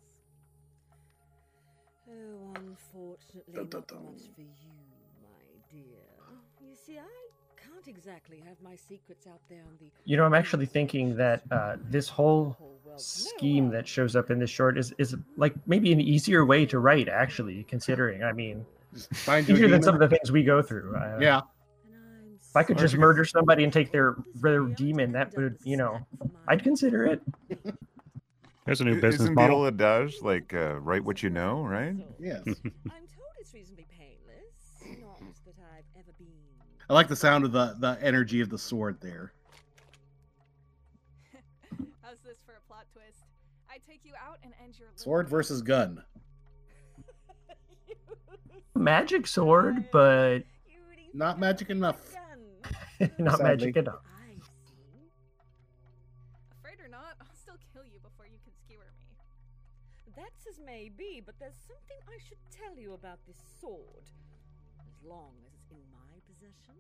Oh, 2.09 2.55
unfortunately, 2.57 3.55
Dun, 3.55 3.67
dun, 3.69 3.81
not 3.81 3.89
dun. 3.89 4.05
much 4.05 4.23
for 4.35 4.41
you, 4.43 4.77
my 5.23 5.47
dear. 5.73 6.69
You 6.69 6.75
see, 6.77 6.99
I 6.99 7.03
can't 7.63 7.89
exactly 7.89 8.39
have 8.47 8.57
my 8.63 8.77
secrets 8.77 9.27
out 9.27 9.41
there 9.49 9.63
on 9.63 9.77
the. 9.81 9.87
You 10.05 10.17
know, 10.17 10.25
I'm 10.25 10.35
actually 10.35 10.67
thinking 10.67 11.17
that 11.17 11.43
uh, 11.51 11.77
this 11.91 12.09
whole 12.09 12.57
whole 12.59 12.79
world 12.85 12.99
to 12.99 13.25
know 13.25 13.31
scheme 13.37 13.71
that 13.71 13.89
shows 13.89 14.15
up 14.17 14.31
in 14.31 14.39
this 14.39 14.51
short 14.51 14.79
is 14.79 14.95
is 14.99 15.17
like 15.37 15.55
maybe 15.67 15.93
an 15.93 16.01
easier 16.01 16.45
way 16.45 16.65
to 16.67 16.79
write. 16.79 17.09
Actually, 17.09 17.65
considering, 17.65 18.23
I 18.23 18.33
mean, 18.33 18.65
Find 19.13 19.49
you 19.49 19.55
a 19.55 19.59
easier 19.59 19.69
than 19.69 19.83
some 19.83 19.95
of 19.95 20.01
the 20.01 20.09
things 20.09 20.31
we 20.31 20.43
go 20.45 20.63
through. 20.63 20.95
Uh, 20.97 21.19
Yeah. 21.21 21.41
And 22.57 22.63
I'm 22.63 22.63
If 22.63 22.65
I 22.65 22.67
could 22.67 22.79
just 22.79 22.97
murder 22.97 23.25
somebody 23.25 23.65
and 23.65 23.73
take 23.73 23.93
their 23.93 24.17
their 24.37 24.61
demon, 24.63 25.13
that 25.13 25.37
would, 25.37 25.59
you 25.63 25.77
know, 25.77 25.99
I'd 26.49 26.63
consider 26.63 27.05
it. 27.05 27.23
There's 28.65 28.81
a 28.81 28.85
new 28.85 28.95
business 28.95 29.23
Isn't 29.23 29.35
model. 29.35 29.63
the 29.63 29.67
old 29.67 29.81
adage 29.81 30.23
like 30.23 30.55
uh, 30.55 30.77
write 30.77 31.05
what 31.05 31.23
you 31.23 31.31
know, 31.31 31.63
right? 31.63 31.95
Yes. 32.19 32.43
I'm 32.47 32.55
told 32.55 32.65
it's 33.41 33.53
reasonably 33.53 33.87
painless. 33.97 35.01
Not 35.01 35.21
that 35.45 35.55
I've 35.77 35.85
ever 36.01 36.13
been. 36.19 36.27
I 36.89 36.95
like 36.95 37.09
the 37.09 37.17
sound 37.17 37.45
of 37.45 37.53
the 37.53 37.77
the 37.79 37.99
energy 38.01 38.41
of 38.41 38.49
the 38.49 38.59
sword 38.59 38.99
there. 39.01 39.33
How's 42.03 42.19
this 42.21 42.39
for 42.45 42.53
a 42.53 42.61
plot 42.67 42.87
twist? 42.93 43.25
I 43.71 43.79
take 43.87 44.01
you 44.05 44.13
out 44.27 44.39
and 44.43 44.53
end 44.65 44.79
your 44.79 44.89
Sword 44.95 45.29
versus 45.29 45.61
gun. 45.63 46.03
Magic 48.75 49.27
sword, 49.27 49.91
but 49.93 50.41
Not 51.13 51.39
magic 51.39 51.71
enough. 51.71 51.97
not 53.19 53.39
Sadly. 53.39 53.45
magic 53.45 53.77
enough. 53.77 54.01
I 54.07 54.35
see. 54.69 55.11
Afraid 56.59 56.81
or 56.81 56.89
not, 56.89 57.17
I'll 57.21 57.35
still 57.35 57.59
kill 57.73 57.85
you 57.85 57.99
before 58.01 58.27
you 58.27 58.39
can 58.45 58.53
skewer 58.65 58.91
me. 58.99 59.17
That's 60.17 60.47
as 60.47 60.59
may 60.65 60.89
be, 60.89 61.21
but 61.25 61.35
there's 61.39 61.57
something 61.67 61.97
I 62.09 62.19
should 62.27 62.39
tell 62.51 62.77
you 62.79 62.95
about 62.95 63.19
this 63.27 63.37
sword. 63.61 64.09
As 64.81 65.05
long 65.05 65.33
as 65.47 65.53
it's 65.55 65.71
in 65.71 65.83
my 65.93 66.17
possession, 66.27 66.77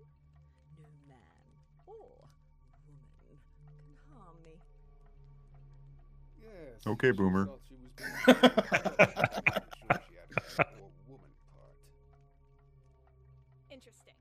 no 0.78 0.88
man 1.06 1.44
or 1.86 2.28
woman 2.88 3.38
can 3.68 3.92
harm 4.14 4.36
me. 4.44 4.56
Yes. 6.40 6.86
Okay, 6.86 7.08
she 7.08 7.12
boomer. 7.12 7.46
thought 7.46 7.60
she 7.68 7.74
was 7.74 7.92
being 7.92 8.10
I'm 8.16 8.34
sure 9.84 9.98
she 10.08 10.16
added 10.16 10.38
that 10.40 10.66
poor 10.76 10.90
woman 11.08 11.30
part. 11.52 11.76
Interesting. 13.70 14.14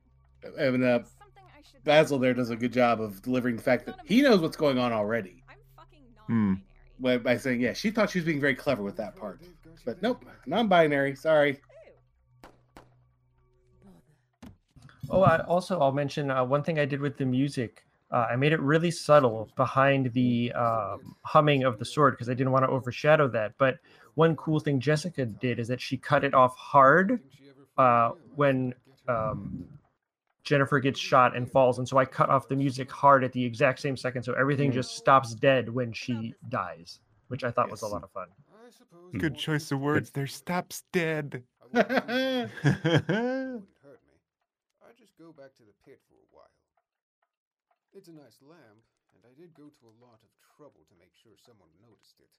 And 0.58 0.84
uh, 0.84 1.00
It's 1.02 1.16
something 1.18 1.44
I 1.56 1.62
should 1.62 1.75
Basil 1.86 2.20
there 2.20 2.34
does 2.34 2.50
a 2.50 2.56
good 2.56 2.74
job 2.74 3.00
of 3.00 3.22
delivering 3.22 3.56
the 3.56 3.62
fact 3.62 3.86
that 3.86 3.96
he 4.04 4.22
knows 4.22 4.42
what's 4.42 4.58
going 4.58 4.78
on 4.78 4.92
already. 4.92 5.44
I'm 5.48 5.56
fucking 5.78 6.04
Hmm. 6.28 6.54
non-binary. 6.54 6.62
By, 7.00 7.18
by 7.18 7.38
saying, 7.38 7.62
yeah, 7.62 7.74
she 7.74 7.92
thought 7.92 8.10
she 8.10 8.20
was 8.20 8.26
being 8.26 8.42
very 8.42 8.56
clever 8.56 8.82
with 8.84 8.98
that 8.98 9.16
part. 9.16 9.42
But 9.86 10.02
nope, 10.02 10.26
non-binary. 10.48 11.16
Sorry. 11.16 11.62
Oh. 12.44 12.50
Oh, 15.10 15.22
I, 15.22 15.44
also, 15.46 15.80
I'll 15.80 15.92
mention 15.92 16.32
uh, 16.32 16.44
one 16.44 16.64
thing 16.64 16.80
I 16.80 16.86
did 16.86 17.00
with 17.00 17.18
the 17.18 17.26
music. 17.26 17.86
Uh, 18.12 18.28
I 18.32 18.36
made 18.36 18.54
it 18.54 18.60
really 18.62 18.92
subtle 18.92 19.50
behind 19.56 20.12
the 20.14 20.52
um, 20.54 21.16
humming 21.24 21.64
of 21.64 21.78
the 21.78 21.86
sword 21.86 22.14
because 22.14 22.30
I 22.30 22.34
didn't 22.34 22.52
want 22.52 22.64
to 22.64 22.70
overshadow 22.70 23.28
that. 23.30 23.54
But 23.58 23.78
one 24.16 24.36
cool 24.36 24.60
thing 24.60 24.80
Jessica 24.80 25.26
did 25.26 25.60
is 25.60 25.68
that 25.68 25.82
she 25.82 25.98
cut 25.98 26.24
it 26.24 26.34
off 26.34 26.56
hard 26.56 27.20
uh, 27.78 28.12
when 28.36 28.74
um, 29.08 29.66
Jennifer 30.46 30.80
gets 30.80 31.00
shot 31.00 31.36
and 31.36 31.52
falls, 31.52 31.80
and 31.80 31.88
so 31.90 31.98
I 31.98 32.06
cut 32.06 32.30
off 32.30 32.48
the 32.48 32.56
music 32.56 32.90
hard 32.92 33.24
at 33.24 33.34
the 33.34 33.44
exact 33.44 33.80
same 33.80 33.98
second, 33.98 34.24
so 34.24 34.34
everything 34.34 34.70
mm-hmm. 34.70 34.80
just 34.80 34.96
stops 34.96 35.34
dead 35.34 35.70
when 35.70 35.92
she 35.92 36.34
dies, 36.50 37.00
which 37.28 37.44
I 37.44 37.52
thought 37.52 37.70
was 37.70 37.82
a 37.82 37.88
lot 37.88 38.04
of 38.04 38.12
fun. 38.12 38.28
Hmm. 39.12 39.18
Good 39.18 39.36
choice 39.38 39.72
of 39.72 39.80
words. 39.80 40.12
There 40.12 40.28
stops 40.28 40.84
dead. 40.94 41.44
I 41.62 41.66
wouldn't 41.74 42.08
do 42.08 42.14
it. 42.14 42.50
It 42.64 43.08
wouldn't 43.10 43.70
hurt 43.84 44.02
me. 44.08 44.18
I 44.82 44.92
just 44.98 45.18
go 45.18 45.32
back 45.34 45.56
to 45.58 45.64
the 45.64 45.74
pit 45.84 46.00
for 46.08 46.14
a 46.16 46.28
while. 46.32 46.48
It's 47.94 48.08
a 48.08 48.14
nice 48.14 48.38
lamp, 48.42 48.82
and 49.16 49.24
I 49.26 49.34
did 49.40 49.54
go 49.56 49.64
to 49.64 49.84
a 49.88 49.96
lot 50.04 50.20
of 50.24 50.30
trouble 50.58 50.86
to 50.90 50.96
make 51.00 51.12
sure 51.22 51.32
someone 51.44 51.70
noticed 51.82 52.16
it. 52.20 52.30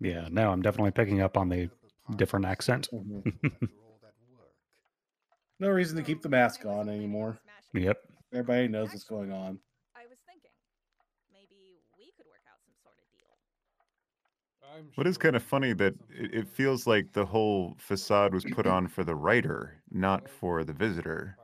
Yeah, 0.00 0.28
no, 0.32 0.50
I'm 0.50 0.62
definitely 0.62 0.90
picking 0.90 1.20
up 1.20 1.36
on 1.36 1.48
the 1.48 1.64
Up 1.64 1.70
a 1.70 2.08
pile 2.08 2.16
different 2.16 2.46
of 2.46 2.50
accent. 2.50 2.84
stuff 2.86 3.00
Mhm. 3.00 3.26
after 3.26 3.66
all 3.86 3.98
that 4.02 4.14
work. 4.36 4.54
No 5.62 5.70
reason 5.70 5.96
to 5.96 6.02
keep 6.02 6.22
the 6.22 6.28
mask 6.28 6.66
on 6.66 6.88
anymore. 6.88 7.38
Yep. 7.72 8.02
Everybody 8.32 8.66
knows 8.66 8.90
what's 8.90 9.04
going 9.04 9.30
on. 9.30 9.60
I 9.94 10.08
was 10.10 10.18
thinking, 10.26 10.50
maybe 11.32 11.78
we 11.96 12.10
could 12.16 12.26
work 12.26 12.42
out 12.50 12.58
some 12.66 12.74
sort 12.82 12.96
of 12.98 13.06
deal. 13.14 14.90
What 14.96 15.06
is 15.06 15.18
kind 15.18 15.36
of 15.36 15.42
funny 15.44 15.72
that 15.74 15.94
it, 16.10 16.34
sort 16.34 16.34
it 16.34 16.48
of 16.48 16.56
feels 16.56 16.88
like 16.88 17.12
the 17.12 17.26
whole 17.26 17.76
facade 17.78 18.34
was 18.34 18.44
put 18.44 18.66
on 18.66 18.88
for 18.88 19.04
the 19.04 19.14
writer, 19.14 19.80
not 19.88 20.28
for 20.28 20.64
the 20.64 20.72
visitor. 20.72 21.38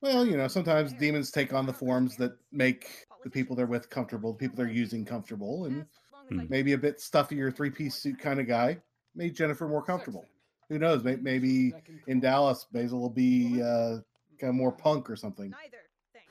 Well, 0.00 0.26
you 0.26 0.36
know, 0.36 0.48
sometimes 0.48 0.92
demons 0.92 1.30
take 1.30 1.52
on 1.52 1.66
the 1.66 1.72
forms 1.72 2.16
that 2.16 2.38
make 2.52 3.06
the 3.22 3.30
people 3.30 3.56
they're 3.56 3.66
with 3.66 3.88
comfortable, 3.88 4.32
the 4.32 4.38
people 4.38 4.56
they're 4.56 4.66
using 4.68 5.04
comfortable, 5.04 5.64
and 5.64 5.82
As 5.82 6.12
long 6.12 6.26
as 6.28 6.36
I 6.36 6.42
Hmm. 6.42 6.46
maybe 6.48 6.72
a 6.72 6.78
bit 6.78 7.00
stuffier 7.00 7.50
three 7.54 7.70
piece 7.70 7.96
suit 7.96 8.18
kind 8.18 8.40
of 8.40 8.46
guy 8.46 8.82
made 9.14 9.34
Jennifer 9.34 9.68
more 9.68 9.82
comfortable. 9.82 10.33
Then. 10.68 10.80
Who 10.80 10.86
knows? 10.86 11.04
Maybe 11.04 11.74
in 12.06 12.20
Dallas, 12.20 12.66
Basil 12.72 13.00
will 13.00 13.10
be 13.10 13.62
uh, 13.62 13.98
kind 14.38 14.50
of 14.50 14.54
more 14.54 14.72
punk 14.72 15.08
or 15.10 15.16
something. 15.16 15.50
neither 15.50 15.78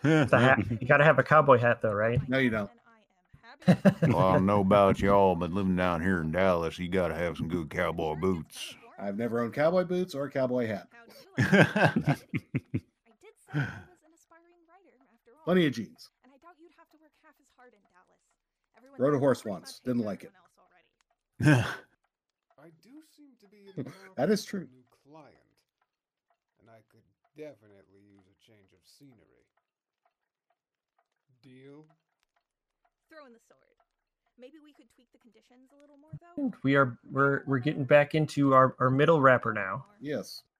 thing. 0.01 0.21
It's 0.23 0.33
a 0.33 0.39
hat. 0.39 0.59
You 0.69 0.87
got 0.87 0.97
to 0.97 1.03
have 1.03 1.19
a 1.19 1.23
cowboy 1.23 1.57
hat, 1.57 1.81
though, 1.81 1.93
right? 1.93 2.19
No, 2.27 2.37
you 2.37 2.49
don't. 2.49 2.69
I 3.67 3.77
Well, 4.01 4.19
I 4.19 4.33
don't 4.33 4.45
know 4.45 4.59
about 4.59 4.99
y'all, 4.99 5.35
but 5.35 5.51
living 5.51 5.75
down 5.75 6.01
here 6.01 6.21
in 6.21 6.31
Dallas, 6.31 6.77
you 6.79 6.89
got 6.89 7.07
to 7.09 7.15
have 7.15 7.37
some 7.37 7.47
good 7.47 7.69
cowboy 7.69 8.15
boots. 8.15 8.75
I've 8.99 9.17
never 9.17 9.39
owned 9.41 9.53
cowboy 9.53 9.85
boots 9.85 10.13
or 10.15 10.25
a 10.25 10.29
cowboy 10.29 10.67
hat. 10.67 10.87
I 11.37 11.41
did 11.41 12.13
say 12.13 12.27
he 12.33 12.79
was 12.79 14.01
an 14.03 14.13
aspiring 14.13 14.63
writer 14.67 14.93
after 15.01 15.31
all. 15.31 15.43
Plenty 15.45 15.67
of 15.67 15.73
jeans. 15.73 16.09
And 16.23 16.33
I 16.33 16.37
doubt 16.37 16.55
you'd 16.59 16.71
have 16.77 16.89
to 16.91 16.97
work 17.01 17.11
half 17.23 17.33
as 17.39 17.47
hard 17.57 17.73
in 17.73 17.79
Dallas. 17.91 18.19
Everyone 18.77 19.01
Rode 19.01 19.15
a 19.15 19.19
horse 19.19 19.45
once, 19.45 19.79
didn't 19.83 20.03
like 20.03 20.23
it. 20.23 20.31
everyone 21.39 21.55
else 21.55 21.63
already. 21.63 21.67
I 22.59 22.69
do 22.83 23.01
seem 23.15 23.31
to 23.39 23.47
be 23.47 23.57
in 23.59 23.62
the 23.62 23.62
That 23.77 24.29
market 24.29 24.43
a 24.43 24.45
true. 24.45 24.59
New 24.61 24.83
client, 25.03 25.35
and 26.59 26.69
I 26.69 26.81
could 26.91 27.03
definitely 27.37 28.01
use 28.11 28.25
a 28.27 28.37
change 28.45 28.71
of 28.73 28.79
scenery. 28.85 29.43
Deal? 31.41 31.85
Throw 33.09 33.25
in 33.25 33.33
the 33.33 33.39
sword. 33.47 33.59
Maybe 34.39 34.55
we 34.63 34.73
could 34.73 34.87
tweak 34.95 35.11
the 35.11 35.19
conditions 35.19 35.69
a 35.75 35.79
little 35.81 35.97
more, 35.97 36.11
though. 36.51 36.53
we 36.63 36.75
are 36.75 36.97
we're 37.11 37.43
we're 37.45 37.59
getting 37.59 37.83
back 37.83 38.15
into 38.15 38.53
our, 38.53 38.75
our 38.79 38.89
middle 38.89 39.21
wrapper 39.21 39.53
now. 39.53 39.85
Yes. 40.01 40.43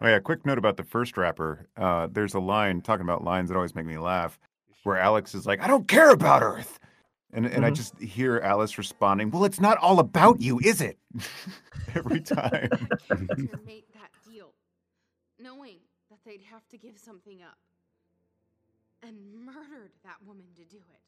Oh 0.00 0.06
yeah, 0.06 0.20
quick 0.20 0.46
note 0.46 0.58
about 0.58 0.76
the 0.76 0.84
first 0.84 1.16
wrapper. 1.16 1.66
Uh, 1.76 2.06
there's 2.12 2.34
a 2.34 2.38
line 2.38 2.80
talking 2.82 3.02
about 3.02 3.24
lines 3.24 3.48
that 3.48 3.56
always 3.56 3.74
make 3.74 3.84
me 3.86 3.98
laugh, 3.98 4.38
where 4.84 4.96
Alex 4.96 5.34
is 5.34 5.44
like, 5.44 5.60
"I 5.60 5.66
don't 5.66 5.88
care 5.88 6.10
about 6.10 6.44
Earth," 6.44 6.78
and 7.32 7.46
and 7.46 7.64
I 7.64 7.70
Mhm. 7.70 7.76
just 7.76 7.98
hear 8.00 8.38
Alice 8.38 8.78
responding, 8.78 9.30
"Well, 9.30 9.44
it's 9.44 9.60
not 9.60 9.78
all 9.78 9.98
about 10.00 10.40
you, 10.40 10.58
is 10.60 10.80
it?" 10.80 10.98
Every 11.94 12.20
time. 12.20 12.70
to 13.10 13.58
make 13.66 13.92
that 13.94 14.10
deal, 14.28 14.54
knowing 15.38 15.78
that 16.10 16.18
they'd 16.24 16.42
have 16.42 16.66
to 16.68 16.78
give 16.78 16.98
something 16.98 17.42
up, 17.42 17.58
and 19.02 19.16
murdered 19.44 19.92
that 20.04 20.16
woman 20.26 20.46
to 20.56 20.64
do 20.64 20.76
it. 20.78 21.00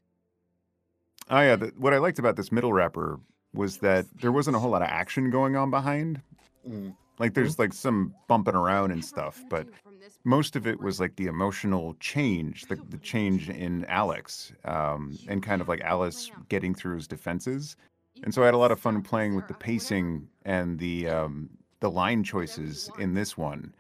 Oh 1.29 1.41
yeah, 1.41 1.57
the, 1.57 1.73
what 1.77 1.95
I 1.95 1.99
liked 1.99 2.19
about 2.19 2.37
this 2.37 2.50
middle 2.50 2.73
wrapper 2.73 3.21
was 3.53 3.79
that 3.79 4.07
there 4.21 4.33
wasn't 4.33 4.57
a 4.57 4.59
whole 4.59 4.71
lot 4.71 4.83
of 4.83 4.89
action 4.89 5.31
going 5.31 5.57
on 5.57 5.71
behind. 5.71 6.21
Mm. 6.69 6.95
Like 7.19 7.35
there's 7.35 7.59
like 7.59 7.73
some 7.73 8.15
bumping 8.29 8.55
around 8.55 8.91
and 8.93 9.05
stuff, 9.05 9.45
but 9.49 9.67
you 9.67 9.73
from 9.83 9.89
this 9.89 9.89
most 10.25 10.57
of 10.57 10.66
it 10.66 10.80
was 10.80 11.00
like 11.00 11.16
the 11.16 11.26
emotional 11.26 11.95
change, 12.00 12.66
the, 12.66 12.76
the 12.90 12.99
change 12.99 13.49
in 13.49 13.85
Alex, 13.87 14.52
um, 14.64 15.19
and 15.28 15.42
kind 15.42 15.61
of 15.61 15.69
like 15.69 15.80
Alice 15.80 16.30
getting 16.49 16.75
through 16.75 16.97
his 16.97 17.07
defenses. 17.09 17.76
And 18.23 18.35
so 18.35 18.42
I 18.42 18.47
had 18.47 18.54
a 18.54 18.59
lot 18.59 18.71
of 18.73 18.78
fun 18.80 19.02
playing 19.02 19.35
with 19.35 19.49
the 19.49 19.54
pacing 19.54 20.28
and 20.45 20.78
the 20.78 21.09
um, 21.09 21.49
the 21.80 21.90
line 21.90 22.23
choices 22.23 22.90
in 22.99 23.14
this 23.14 23.38
one 23.38 23.75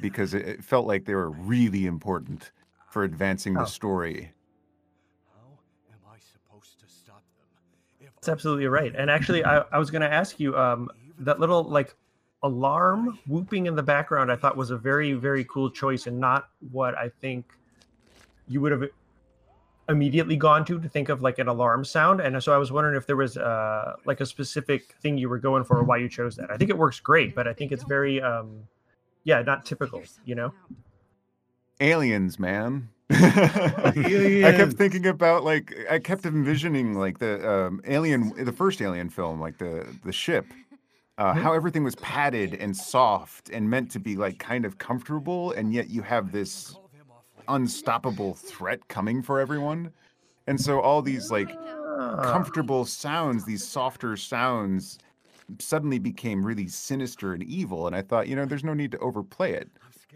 because 0.00 0.34
it, 0.34 0.46
it 0.46 0.64
felt 0.64 0.86
like 0.86 1.04
they 1.04 1.14
were 1.14 1.30
really 1.30 1.86
important 1.86 2.50
for 2.90 3.04
advancing 3.04 3.56
Oh. 3.56 3.60
the 3.60 3.66
story. 3.66 4.32
How 5.34 5.58
am 5.92 6.00
I 6.12 6.18
supposed 6.18 6.80
to 6.80 6.86
stop 6.88 7.22
them? 7.36 7.46
If 8.00 8.14
That's 8.16 8.28
absolutely 8.28 8.66
right. 8.66 8.92
And 8.96 9.10
actually, 9.10 9.44
I, 9.44 9.60
I 9.72 9.78
was 9.78 9.90
going 9.90 10.02
to 10.02 10.12
ask 10.12 10.40
you 10.40 10.56
um, 10.56 10.90
that 11.18 11.38
little 11.38 11.62
like 11.62 11.94
alarm 12.46 13.18
whooping 13.26 13.66
in 13.66 13.74
the 13.74 13.82
background. 13.82 14.30
I 14.30 14.36
thought 14.36 14.56
was 14.56 14.70
a 14.70 14.76
very 14.78 15.12
very 15.12 15.44
cool 15.44 15.70
choice, 15.70 16.06
and 16.06 16.18
not 16.18 16.48
what 16.70 16.96
I 16.96 17.08
think 17.08 17.52
you 18.48 18.60
would 18.60 18.72
have 18.72 18.84
immediately 19.88 20.36
gone 20.36 20.64
to 20.64 20.80
to 20.80 20.88
think 20.88 21.08
of 21.08 21.22
like 21.22 21.38
an 21.38 21.48
alarm 21.48 21.84
sound. 21.84 22.20
And 22.20 22.42
so 22.42 22.52
I 22.52 22.58
was 22.58 22.72
wondering 22.72 22.96
if 22.96 23.06
there 23.06 23.16
was 23.16 23.36
uh, 23.36 23.94
like 24.04 24.20
a 24.20 24.26
specific 24.26 24.94
thing 25.00 25.18
you 25.18 25.28
were 25.28 25.38
going 25.38 25.64
for, 25.64 25.78
or 25.78 25.84
why 25.84 25.98
you 25.98 26.08
chose 26.08 26.36
that. 26.36 26.50
I 26.50 26.56
think 26.56 26.70
it 26.70 26.78
works 26.78 27.00
great, 27.00 27.34
but 27.34 27.46
I 27.46 27.52
think 27.52 27.72
it's 27.72 27.84
very 27.84 28.20
um, 28.20 28.62
yeah, 29.24 29.42
not 29.42 29.64
typical. 29.64 30.02
You 30.24 30.34
know. 30.34 30.54
Aliens, 31.80 32.38
man. 32.38 32.88
I 33.10 34.52
kept 34.56 34.72
thinking 34.72 35.06
about 35.06 35.44
like 35.44 35.76
I 35.88 36.00
kept 36.00 36.26
envisioning 36.26 36.94
like 36.94 37.18
the 37.18 37.48
um, 37.48 37.80
alien, 37.86 38.32
the 38.44 38.52
first 38.52 38.82
Alien 38.82 39.10
film, 39.10 39.40
like 39.40 39.58
the 39.58 39.86
the 40.04 40.12
ship, 40.12 40.46
uh, 41.18 41.32
how 41.34 41.52
everything 41.52 41.82
was 41.84 41.94
padded 41.96 42.54
and 42.54 42.76
soft 42.76 43.48
and 43.50 43.68
meant 43.70 43.90
to 43.92 43.98
be 43.98 44.16
like 44.16 44.38
kind 44.38 44.64
of 44.64 44.78
comfortable, 44.78 45.52
and 45.52 45.72
yet 45.72 45.88
you 45.90 46.02
have 46.02 46.32
this 46.32 46.72
call 46.72 46.90
them 46.92 47.06
off 47.10 47.24
later. 47.36 47.44
unstoppable 47.48 48.34
threat 48.34 48.86
coming 48.88 49.22
for 49.22 49.40
everyone, 49.40 49.92
and 50.46 50.60
so 50.60 50.80
all 50.80 51.02
these 51.02 51.30
like 51.30 51.50
Ah. 51.98 52.30
comfortable 52.30 52.84
sounds, 52.84 53.44
these 53.46 53.66
softer 53.66 54.16
sounds, 54.18 54.98
suddenly 55.58 55.98
became 55.98 56.44
really 56.44 56.68
sinister 56.68 57.32
and 57.32 57.42
evil. 57.44 57.86
And 57.86 57.96
I 57.96 58.02
thought, 58.02 58.28
you 58.28 58.36
know, 58.36 58.44
there's 58.44 58.64
no 58.64 58.74
need 58.74 58.90
to 58.92 58.98
overplay 58.98 59.52
it. 59.52 59.70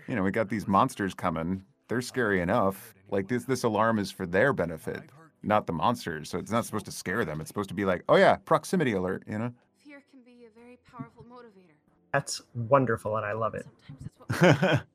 You 0.07 0.15
know, 0.15 0.23
we 0.23 0.31
got 0.31 0.51
these 0.51 0.69
monsters 0.69 1.15
coming. 1.15 1.65
They're 1.89 2.03
scary 2.03 2.43
enough. 2.43 2.95
Like 3.11 3.29
this, 3.29 3.45
this 3.45 3.63
alarm 3.65 3.99
is 3.99 4.11
for 4.11 4.27
their 4.27 4.53
benefit, 4.53 5.05
not 5.43 5.67
the 5.67 5.73
monsters. 5.73 6.29
So 6.29 6.39
it's 6.39 6.51
not 6.51 6.67
supposed 6.67 6.85
to 6.87 6.93
scare 6.93 7.25
them. 7.25 7.41
It's 7.41 7.49
supposed 7.49 7.71
to 7.71 7.75
be 7.75 7.87
like, 7.87 8.05
oh 8.11 8.17
yeah, 8.17 8.37
proximity 8.37 8.93
alert. 8.93 9.23
You 9.27 9.39
know. 9.39 9.55
That's 12.13 12.43
wonderful, 12.55 13.17
and 13.17 13.25
I 13.25 13.33
love 13.33 13.55
it. 13.55 13.67
Sometimes 13.87 14.11
it's 14.11 14.15
what 14.29 14.83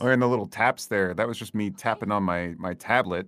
Or 0.00 0.12
in 0.12 0.20
the 0.20 0.28
little 0.28 0.46
taps 0.46 0.86
there, 0.86 1.12
that 1.14 1.28
was 1.28 1.38
just 1.38 1.54
me 1.54 1.70
tapping 1.70 2.10
on 2.10 2.22
my 2.22 2.54
my 2.58 2.74
tablet, 2.74 3.26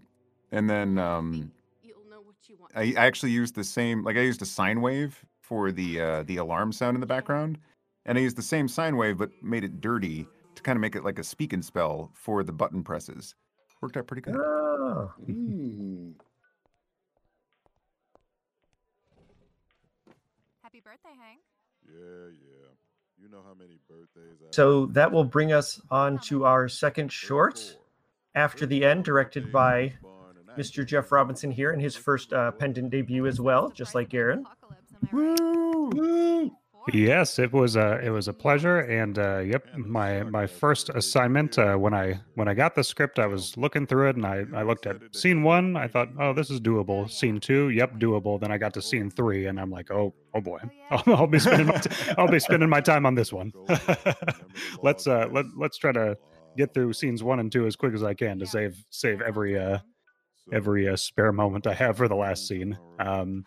and 0.52 0.70
then 0.70 0.96
um, 0.98 1.52
you'll 1.82 1.98
know 2.08 2.20
what 2.22 2.36
you 2.48 2.56
want. 2.58 2.72
I, 2.74 2.94
I 2.96 3.06
actually 3.06 3.32
used 3.32 3.54
the 3.54 3.64
same 3.64 4.02
like 4.02 4.16
I 4.16 4.20
used 4.20 4.40
a 4.40 4.46
sine 4.46 4.80
wave 4.80 5.22
for 5.42 5.70
the 5.70 6.00
uh, 6.00 6.22
the 6.22 6.38
alarm 6.38 6.72
sound 6.72 6.96
in 6.96 7.00
the 7.00 7.06
background, 7.06 7.58
and 8.06 8.16
I 8.16 8.22
used 8.22 8.36
the 8.36 8.42
same 8.42 8.68
sine 8.68 8.96
wave 8.96 9.18
but 9.18 9.30
made 9.42 9.64
it 9.64 9.80
dirty 9.82 10.26
to 10.54 10.62
kind 10.62 10.76
of 10.76 10.80
make 10.80 10.96
it 10.96 11.04
like 11.04 11.18
a 11.18 11.24
speak 11.24 11.52
and 11.52 11.64
spell 11.64 12.10
for 12.14 12.42
the 12.42 12.52
button 12.52 12.82
presses. 12.82 13.34
Worked 13.82 13.98
out 13.98 14.06
pretty 14.06 14.22
good. 14.22 14.36
Oh. 14.36 15.12
Mm. 15.28 16.14
Birthday, 20.84 21.14
Hank. 21.18 21.40
Yeah, 21.86 22.28
yeah. 22.30 22.68
You 23.18 23.28
know 23.28 23.42
how 23.46 23.54
many 23.54 23.78
birthdays 23.88 24.40
I 24.42 24.46
So 24.50 24.86
that 24.86 25.12
will 25.12 25.24
bring 25.24 25.52
us 25.52 25.80
on 25.90 26.18
to 26.20 26.44
our 26.44 26.68
second 26.68 27.12
short, 27.12 27.78
After 28.34 28.66
the 28.66 28.84
End, 28.84 29.04
directed 29.04 29.52
by 29.52 29.94
Mr. 30.58 30.84
Jeff 30.84 31.12
Robinson 31.12 31.50
here, 31.50 31.70
and 31.70 31.80
his 31.80 31.96
first 31.96 32.32
uh, 32.32 32.50
pendant 32.52 32.90
debut 32.90 33.26
as 33.26 33.40
well, 33.40 33.70
just 33.70 33.94
like 33.94 34.08
Garen. 34.08 34.44
Woo! 35.12 36.50
Yes, 36.92 37.38
it 37.38 37.52
was 37.52 37.76
a 37.76 38.00
it 38.04 38.10
was 38.10 38.28
a 38.28 38.32
pleasure, 38.32 38.80
and 38.80 39.18
uh, 39.18 39.38
yep, 39.38 39.66
my 39.76 40.22
my 40.24 40.46
first 40.46 40.88
assignment 40.90 41.58
uh, 41.58 41.76
when 41.76 41.94
I 41.94 42.20
when 42.34 42.48
I 42.48 42.54
got 42.54 42.74
the 42.74 42.82
script, 42.82 43.18
I 43.18 43.26
was 43.26 43.56
looking 43.56 43.86
through 43.86 44.10
it, 44.10 44.16
and 44.16 44.26
I 44.26 44.44
I 44.54 44.62
looked 44.62 44.86
at 44.86 44.96
scene 45.14 45.42
one, 45.42 45.76
I 45.76 45.86
thought, 45.86 46.08
oh, 46.18 46.32
this 46.32 46.50
is 46.50 46.60
doable. 46.60 47.08
Scene 47.10 47.38
two, 47.38 47.70
yep, 47.70 47.98
doable. 47.98 48.40
Then 48.40 48.50
I 48.50 48.58
got 48.58 48.74
to 48.74 48.82
scene 48.82 49.10
three, 49.10 49.46
and 49.46 49.60
I'm 49.60 49.70
like, 49.70 49.90
oh, 49.90 50.12
oh 50.34 50.40
boy, 50.40 50.58
I'll, 50.90 51.02
I'll 51.14 51.26
be 51.26 51.38
spending 51.38 51.68
my 51.68 51.78
t- 51.78 51.90
I'll 52.18 52.30
be 52.30 52.40
spending 52.40 52.68
my 52.68 52.80
time 52.80 53.06
on 53.06 53.14
this 53.14 53.32
one. 53.32 53.52
let's 54.82 55.06
uh 55.06 55.28
let 55.30 55.46
let's 55.56 55.78
try 55.78 55.92
to 55.92 56.16
get 56.56 56.74
through 56.74 56.92
scenes 56.94 57.22
one 57.22 57.38
and 57.38 57.52
two 57.52 57.66
as 57.66 57.76
quick 57.76 57.94
as 57.94 58.02
I 58.02 58.14
can 58.14 58.38
to 58.40 58.46
save 58.46 58.76
save 58.90 59.20
every 59.20 59.58
uh 59.58 59.78
every 60.52 60.88
uh, 60.88 60.96
spare 60.96 61.32
moment 61.32 61.66
I 61.66 61.74
have 61.74 61.96
for 61.96 62.08
the 62.08 62.16
last 62.16 62.48
scene. 62.48 62.78
Um, 62.98 63.44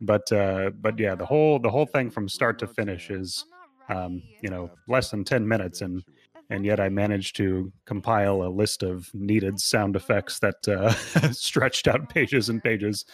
but 0.00 0.30
uh, 0.32 0.70
but 0.80 0.98
yeah, 0.98 1.14
the 1.14 1.26
whole 1.26 1.58
the 1.58 1.70
whole 1.70 1.86
thing 1.86 2.10
from 2.10 2.28
start 2.28 2.58
to 2.60 2.66
finish 2.66 3.10
is 3.10 3.44
um, 3.88 4.22
you 4.42 4.50
know 4.50 4.70
less 4.86 5.10
than 5.10 5.24
ten 5.24 5.46
minutes, 5.46 5.80
and 5.80 6.02
and 6.50 6.64
yet 6.64 6.80
I 6.80 6.88
managed 6.88 7.36
to 7.36 7.72
compile 7.84 8.42
a 8.42 8.48
list 8.48 8.82
of 8.82 9.10
needed 9.14 9.60
sound 9.60 9.96
effects 9.96 10.38
that 10.40 10.66
uh, 10.68 10.92
stretched 11.32 11.88
out 11.88 12.08
pages 12.08 12.48
and 12.48 12.62
pages. 12.62 13.04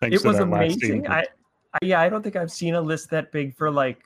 Thanks 0.00 0.16
It 0.16 0.22
to 0.22 0.28
was 0.28 0.38
that 0.38 0.48
last 0.48 0.80
scene. 0.80 0.92
amazing. 0.92 1.08
I, 1.08 1.24
I 1.72 1.78
yeah, 1.82 2.00
I 2.00 2.08
don't 2.08 2.22
think 2.22 2.36
I've 2.36 2.52
seen 2.52 2.74
a 2.74 2.80
list 2.80 3.10
that 3.10 3.32
big 3.32 3.54
for 3.54 3.70
like 3.70 4.00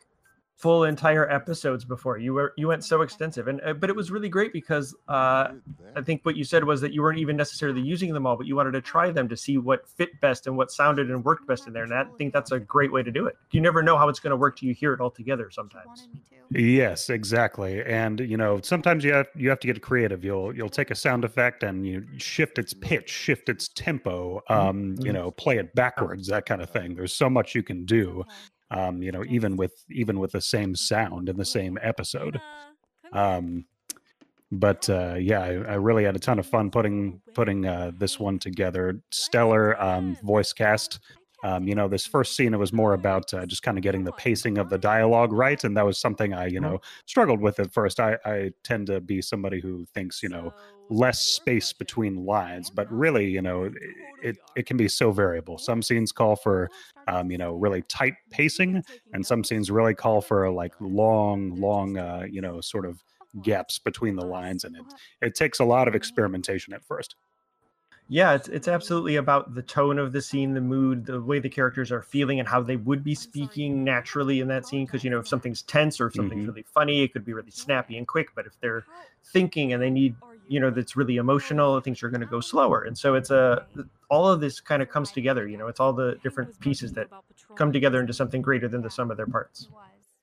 full 0.59 0.85
entire 0.85 1.31
episodes 1.31 1.85
before. 1.85 2.19
You 2.19 2.35
were 2.35 2.53
you 2.57 2.69
went 2.69 2.85
so 2.85 3.03
extensive, 3.03 3.49
and 3.49 3.61
uh, 3.65 3.73
but 3.75 3.89
it 3.91 3.97
was 3.97 4.11
really 4.11 4.29
great 4.29 4.53
because 4.53 4.95
uh, 5.09 5.49
I 5.97 6.03
think 6.03 6.25
what 6.25 6.37
you 6.37 6.45
said 6.45 6.65
was 6.65 6.81
that 6.83 6.93
you 6.93 7.03
weren't 7.03 7.19
even 7.19 7.37
necessarily 7.37 7.81
using 7.81 8.13
them 8.13 8.27
all, 8.27 8.37
but 8.37 8.47
you 8.47 8.57
wanted 8.57 8.73
to 8.73 8.81
try 8.83 9.11
them 9.11 9.29
to 9.29 9.37
see 9.37 9.57
what 9.59 9.89
fit 9.89 10.21
best 10.21 10.47
and 10.47 10.57
what 10.57 10.71
sounded 10.71 11.11
and 11.11 11.25
worked 11.25 11.47
best 11.47 11.67
in 11.67 11.73
there. 11.73 11.85
And 11.85 11.95
I 11.95 12.05
think 12.19 12.33
that's 12.33 12.53
a 12.53 12.61
great 12.61 12.93
way 12.93 13.03
to 13.03 13.11
do 13.11 13.27
it. 13.27 13.37
You 13.53 13.61
never 13.61 13.83
know 13.83 13.97
how 13.97 14.09
it's 14.09 14.21
going 14.21 14.33
to 14.33 14.37
work 14.37 14.59
till 14.59 14.69
you 14.69 14.75
hear 14.75 14.93
it 14.93 15.01
all 15.01 15.11
together. 15.11 15.51
Sometimes. 15.51 16.09
Yes, 16.51 17.11
exactly. 17.11 17.85
And 17.85 18.21
you 18.21 18.37
know, 18.39 18.61
sometimes 18.63 19.05
you 19.05 19.13
have 19.13 19.27
you 19.37 19.51
have 19.51 19.61
to 19.61 19.67
get 19.67 19.83
creative. 19.83 20.25
You'll 20.25 20.55
you'll 20.57 20.71
take 20.71 20.91
a 20.91 20.95
sound 20.95 21.25
effect 21.25 21.63
and 21.63 21.87
you 21.87 22.07
shift 22.17 22.59
its 22.59 22.73
pitch, 22.73 23.11
shift 23.11 23.49
its 23.51 23.69
tempo, 23.69 24.41
um, 24.49 24.97
you 25.03 25.13
Mhm. 25.13 25.15
know, 25.15 25.31
play 25.31 25.59
it 25.59 25.75
backwards, 25.75 26.27
that 26.29 26.47
kind 26.47 26.63
of 26.63 26.71
thing. 26.71 26.95
There's 26.95 27.13
so 27.13 27.29
much 27.29 27.55
you 27.55 27.63
can 27.63 27.85
do. 27.85 28.25
Um, 28.71 29.03
you 29.03 29.13
know, 29.13 29.25
even 29.27 29.57
with 29.57 29.73
even 29.91 30.19
with 30.19 30.33
the 30.33 30.41
same 30.41 30.75
sound 30.75 31.29
in 31.29 31.37
the 31.37 31.45
same 31.45 31.79
episode. 31.83 32.41
Um 33.13 33.65
but 34.51 34.89
uh 34.89 35.15
yeah, 35.19 35.41
I, 35.41 35.51
I 35.51 35.75
really 35.75 36.05
had 36.05 36.17
a 36.17 36.19
ton 36.19 36.39
of 36.39 36.47
fun 36.47 36.71
putting 36.71 37.21
putting 37.35 37.67
uh 37.67 37.93
this 37.99 38.19
one 38.19 38.39
together. 38.39 39.01
Stellar 39.11 39.81
um 39.81 40.17
voice 40.23 40.53
cast. 40.53 41.01
Um, 41.45 41.69
you 41.69 41.75
know, 41.75 41.87
this 41.87 42.07
first 42.07 42.35
scene, 42.35 42.53
it 42.53 42.59
was 42.59 42.73
more 42.73 42.95
about 42.95 43.33
uh, 43.33 43.47
just 43.47 43.63
kind 43.63 43.79
of 43.79 43.83
getting 43.83 44.05
the 44.05 44.13
pacing 44.13 44.59
of 44.59 44.71
the 44.71 44.79
dialogue 44.79 45.33
right. 45.33 45.63
And 45.63 45.77
that 45.77 45.87
was 45.87 45.99
something 45.99 46.35
I, 46.35 46.47
you 46.47 46.61
know, 46.61 46.81
struggled 47.07 47.41
with 47.41 47.61
at 47.61 47.73
first. 47.73 48.01
I, 48.01 48.19
I 48.25 48.51
tend 48.65 48.89
to 48.89 49.01
be 49.01 49.23
somebody 49.23 49.61
who 49.61 49.87
thinks, 49.95 50.23
you 50.23 50.29
know, 50.29 50.53
less 50.91 51.21
space 51.21 51.73
between 51.73 52.25
lines, 52.25 52.71
but 52.71 52.91
really, 52.91 53.27
you 53.27 53.43
know, 53.43 53.71
it, 54.23 54.37
it, 54.57 54.67
can 54.67 54.77
be 54.77 54.89
so 54.89 55.13
variable. 55.13 55.59
Some 55.59 55.83
scenes 55.83 56.13
call 56.13 56.35
for, 56.35 56.71
um, 57.07 57.31
you 57.31 57.39
know, 57.39 57.55
really 57.55 57.83
tight 57.83 58.15
pacing, 58.31 58.83
and 59.13 59.25
some 59.25 59.45
scenes 59.45 59.71
really 59.71 59.95
call 59.95 60.21
for 60.21 60.51
like 60.51 60.75
long, 60.81 61.55
long, 61.61 61.99
uh, 61.99 62.27
you 62.29 62.41
know, 62.41 62.61
sort 62.61 62.87
of 62.87 63.03
gaps 63.43 63.79
between 63.79 64.17
the 64.17 64.25
lines. 64.25 64.65
And 64.65 64.77
it, 64.77 64.83
it 65.21 65.35
takes 65.35 65.61
a 65.61 65.65
lot 65.65 65.89
of 65.89 65.95
experimentation 65.95 66.73
at 66.73 66.85
first. 66.85 67.15
Yeah, 68.11 68.33
it's 68.35 68.49
it's 68.49 68.69
absolutely 68.69 69.17
about 69.17 69.55
the 69.55 69.63
tone 69.63 69.99
of 69.99 70.13
the 70.13 70.23
scene, 70.23 70.55
the 70.55 70.63
mood, 70.63 71.05
the 71.05 71.21
way 71.21 71.41
the 71.41 71.49
characters 71.51 71.93
are 71.93 72.01
feeling, 72.01 72.39
and 72.41 72.49
how 72.49 72.63
they 72.63 72.77
would 72.77 73.05
be 73.05 73.15
speaking 73.15 73.85
naturally 73.85 74.41
in 74.41 74.49
that 74.49 74.67
scene. 74.67 74.87
Because 74.87 75.05
you 75.05 75.11
know, 75.11 75.19
if 75.19 75.29
something's 75.29 75.63
tense 75.63 76.01
or 76.01 76.07
if 76.07 76.15
something's 76.15 76.45
Mhm. 76.45 76.49
really 76.49 76.63
funny, 76.63 77.03
it 77.03 77.13
could 77.13 77.25
be 77.25 77.35
really 77.35 77.51
snappy 77.51 77.99
and 77.99 78.09
quick. 78.09 78.29
But 78.35 78.47
if 78.47 78.59
they're 78.61 78.87
thinking 79.25 79.75
and 79.75 79.83
they 79.83 79.91
need, 79.91 80.17
you 80.47 80.59
know, 80.59 80.71
that's 80.71 80.97
really 80.97 81.17
emotional, 81.17 81.79
things 81.83 82.03
are 82.03 82.09
going 82.09 82.23
to 82.23 82.27
go 82.27 82.41
slower. 82.41 82.85
And 82.85 82.97
so 82.97 83.15
it's 83.15 83.31
a 83.31 83.67
all 84.09 84.27
of 84.27 84.41
this 84.41 84.59
kind 84.59 84.81
of 84.81 84.89
comes 84.89 85.13
together. 85.13 85.47
You 85.47 85.59
know, 85.59 85.69
it's 85.69 85.81
all 85.81 85.93
the 85.93 86.19
different 86.23 86.59
pieces 86.61 86.93
that 86.95 87.09
come 87.57 87.73
together 87.73 88.01
into 88.01 88.15
something 88.15 88.41
greater 88.41 88.69
than 88.69 88.81
the 88.81 88.91
sum 88.91 89.11
of 89.11 89.19
their 89.19 89.27
parts. 89.27 89.69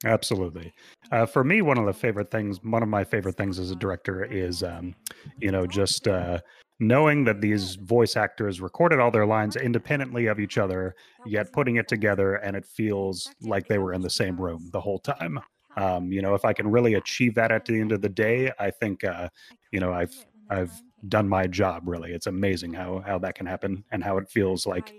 Absolutely. 0.04 0.74
Uh, 1.12 1.26
for 1.26 1.44
me, 1.44 1.62
one 1.62 1.78
of 1.78 1.86
the 1.86 1.94
favorite 1.94 2.32
things, 2.32 2.64
one 2.64 2.84
of 2.84 2.90
my 2.90 3.04
favorite 3.04 3.38
things 3.38 3.60
as 3.60 3.72
a 3.72 3.76
director 3.76 4.24
is, 4.24 4.64
um, 4.64 4.96
you 5.40 5.52
know, 5.52 5.66
just 5.68 6.08
uh, 6.08 6.40
knowing 6.80 7.24
that 7.24 7.42
these 7.42 7.76
voice 7.76 8.16
actors 8.16 8.60
recorded 8.60 9.00
all 9.00 9.12
their 9.12 9.26
lines 9.26 9.56
independently 9.56 10.28
of 10.28 10.40
each 10.40 10.58
other, 10.58 10.96
yet 11.26 11.52
putting 11.54 11.78
it 11.78 11.88
together 11.88 12.36
and 12.36 12.56
it 12.56 12.66
feels 12.66 13.32
like 13.42 13.68
they 13.68 13.78
were 13.78 13.94
in 13.94 14.02
the 14.02 14.10
same 14.10 14.40
room 14.40 14.70
the 14.72 14.82
whole 14.82 15.00
time. 15.00 15.40
Um, 15.78 16.12
you 16.12 16.22
know, 16.22 16.36
if 16.36 16.46
I 16.46 16.54
can 16.54 16.70
really 16.70 16.94
achieve 16.94 17.36
that 17.36 17.52
at 17.52 17.66
the 17.66 17.80
end 17.80 17.92
of 17.92 18.02
the 18.02 18.10
day, 18.10 18.52
I 18.60 18.72
think, 18.72 19.04
uh, 19.04 19.30
you 19.72 19.80
know, 19.80 19.94
I've 19.94 20.26
I've 20.50 20.72
done 21.10 21.28
my 21.28 21.48
job. 21.48 21.84
Really, 21.88 22.14
it's 22.14 22.28
amazing 22.28 22.74
how 22.74 23.04
how 23.06 23.20
that 23.20 23.36
can 23.36 23.46
happen 23.46 23.84
and 23.92 24.04
how 24.04 24.18
it 24.18 24.30
feels 24.30 24.66
like 24.66 24.94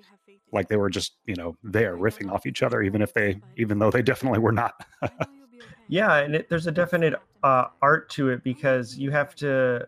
like 0.52 0.68
they 0.68 0.76
were 0.76 0.90
just 0.90 1.16
you 1.24 1.34
know 1.34 1.56
there 1.62 1.96
riffing 1.96 2.30
off 2.30 2.46
each 2.46 2.62
other, 2.62 2.82
even 2.82 3.00
if 3.00 3.14
they 3.14 3.40
even 3.56 3.78
though 3.78 3.90
they 3.90 4.02
definitely 4.02 4.38
were 4.38 4.52
not. 4.52 4.74
Yeah, 5.88 6.16
and 6.16 6.34
it, 6.34 6.48
there's 6.48 6.66
a 6.66 6.72
definite 6.72 7.14
uh, 7.42 7.66
art 7.80 8.10
to 8.10 8.30
it 8.30 8.42
because 8.42 8.98
you 8.98 9.10
have 9.12 9.34
to 9.36 9.86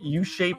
you 0.00 0.24
shape. 0.24 0.56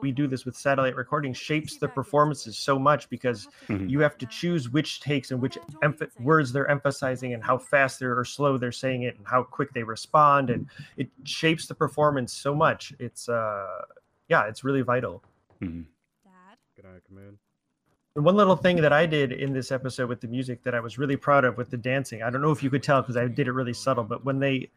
We 0.00 0.12
do 0.12 0.26
this 0.26 0.44
with 0.44 0.56
satellite 0.56 0.96
recording 0.96 1.32
shapes 1.32 1.76
the 1.76 1.88
performances 1.88 2.56
so 2.58 2.78
much 2.78 3.08
because 3.10 3.48
Mhm. 3.68 3.90
you 3.90 4.00
have 4.00 4.16
to 4.18 4.26
choose 4.26 4.70
which 4.70 5.00
takes 5.00 5.30
and 5.30 5.40
which 5.40 5.58
emph- 5.82 6.08
words 6.20 6.52
they're 6.52 6.68
emphasizing 6.70 7.34
and 7.34 7.42
how 7.42 7.58
fast 7.58 7.98
they're 8.00 8.16
or 8.18 8.24
slow 8.24 8.56
they're 8.56 8.72
saying 8.72 9.02
it 9.02 9.16
and 9.18 9.26
how 9.26 9.42
quick 9.42 9.72
they 9.72 9.82
respond 9.82 10.50
and 10.50 10.66
it 10.96 11.10
shapes 11.24 11.66
the 11.66 11.74
performance 11.74 12.32
so 12.32 12.54
much. 12.54 12.94
It's 12.98 13.28
uh 13.28 13.82
yeah, 14.28 14.44
it's 14.46 14.64
really 14.64 14.82
vital. 14.82 15.22
Mhm. 15.60 15.86
Good 16.76 16.86
eye, 16.86 17.00
command. 17.06 17.38
And 18.14 18.26
one 18.26 18.36
little 18.36 18.56
thing 18.56 18.76
that 18.76 18.92
I 18.92 19.06
did 19.06 19.32
in 19.32 19.54
this 19.54 19.72
episode 19.72 20.08
with 20.08 20.20
the 20.20 20.28
music 20.28 20.62
that 20.64 20.74
I 20.74 20.80
was 20.80 20.98
really 20.98 21.16
proud 21.16 21.46
of 21.46 21.56
with 21.56 21.70
the 21.70 21.78
dancing. 21.78 22.22
I 22.22 22.28
don't 22.28 22.42
know 22.42 22.50
if 22.50 22.62
you 22.62 22.68
could 22.68 22.82
tell 22.82 23.00
because 23.00 23.16
I 23.16 23.26
did 23.26 23.48
it 23.48 23.52
really 23.52 23.72
subtle, 23.72 24.04
but 24.04 24.22
when 24.22 24.38
they 24.38 24.70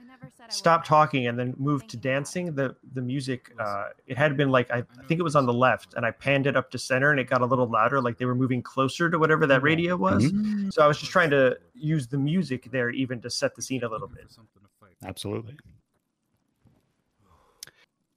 stopped 0.48 0.88
talking 0.88 1.28
and 1.28 1.38
then 1.38 1.54
moved 1.58 1.90
to 1.90 1.98
dancing, 1.98 2.56
the 2.56 2.76
the 2.94 3.02
music 3.02 3.52
uh, 3.60 3.90
it 4.08 4.18
had 4.18 4.38
been 4.38 4.52
like 4.52 4.72
I, 4.72 4.78
I 4.78 5.04
think 5.08 5.20
it 5.20 5.24
was 5.24 5.36
on 5.36 5.46
the 5.46 5.54
left, 5.54 5.96
and 5.96 6.06
I 6.06 6.12
panned 6.12 6.48
it 6.48 6.56
up 6.56 6.72
to 6.72 6.78
center, 6.78 7.12
and 7.12 7.20
it 7.20 7.26
got 7.26 7.42
a 7.42 7.46
little 7.46 7.68
louder, 7.68 8.02
like 8.02 8.18
they 8.18 8.26
were 8.26 8.36
moving 8.36 8.62
closer 8.62 9.10
to 9.10 9.20
whatever 9.20 9.46
that 9.48 9.62
radio 9.64 9.98
was. 9.98 10.24
So 10.74 10.82
I 10.82 10.88
was 10.88 10.98
just 10.98 11.12
trying 11.12 11.32
to 11.32 11.58
use 11.74 12.08
the 12.08 12.18
music 12.18 12.72
there 12.72 12.90
even 12.90 13.20
to 13.22 13.30
set 13.30 13.54
the 13.56 13.62
scene 13.62 13.84
a 13.84 13.90
little 13.90 14.08
bit. 14.08 14.32
Absolutely. 15.04 15.58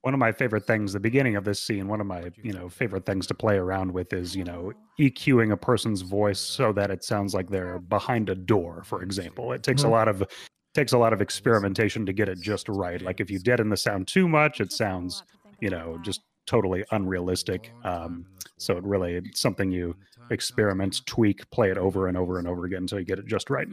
One 0.03 0.15
of 0.15 0.21
my 0.21 0.33
favorite 0.33 0.67
things, 0.67 0.93
the 0.93 1.01
beginning 1.01 1.37
of 1.37 1.45
this 1.45 1.61
scene, 1.63 1.89
one 1.89 2.01
of 2.01 2.07
my, 2.07 2.31
you 2.43 2.53
know, 2.53 2.69
favorite 2.69 3.05
things 3.05 3.27
to 3.27 3.35
play 3.35 3.57
around 3.57 3.93
with 3.93 4.13
is, 4.13 4.35
you 4.37 4.45
know, 4.45 4.73
EQing 4.99 5.53
a 5.53 5.57
person's 5.57 6.03
voice 6.03 6.41
so 6.41 6.73
that 6.73 6.91
it 6.91 7.03
sounds 7.05 7.35
like 7.35 7.51
they're 7.51 7.79
behind 7.81 8.29
a 8.29 8.35
door, 8.35 8.83
for 8.85 9.03
example. 9.03 9.53
It 9.53 9.63
takes 9.63 9.83
a 9.85 9.89
Mhm. 9.89 9.91
lot 9.91 10.09
of 10.09 10.23
takes 10.75 10.93
a 10.93 10.99
lot 10.99 11.13
of 11.13 11.21
experimentation 11.21 12.07
to 12.07 12.13
get 12.13 12.29
it 12.29 12.41
just 12.41 12.69
right. 12.69 13.03
Like 13.03 13.21
if 13.21 13.31
you 13.31 13.39
deaden 13.41 13.71
the 13.71 13.77
sound 13.77 14.07
too 14.07 14.29
much, 14.29 14.61
it 14.61 14.71
sounds, 14.71 15.25
you 15.61 15.71
know, 15.71 15.99
just 16.01 16.23
totally 16.47 16.85
unrealistic. 16.93 17.75
Um, 17.83 18.27
so 18.59 18.77
it 18.77 18.85
really 18.85 19.15
it's 19.17 19.41
something 19.41 19.73
you 19.73 19.97
experiment, 20.31 21.01
tweak, 21.07 21.51
play 21.51 21.71
it 21.71 21.79
over 21.79 22.07
and 22.07 22.17
over 22.17 22.39
and 22.39 22.47
over 22.47 22.65
again 22.65 22.83
until 22.83 23.01
you 23.01 23.05
get 23.05 23.19
it 23.19 23.27
just 23.27 23.51
right. 23.51 23.69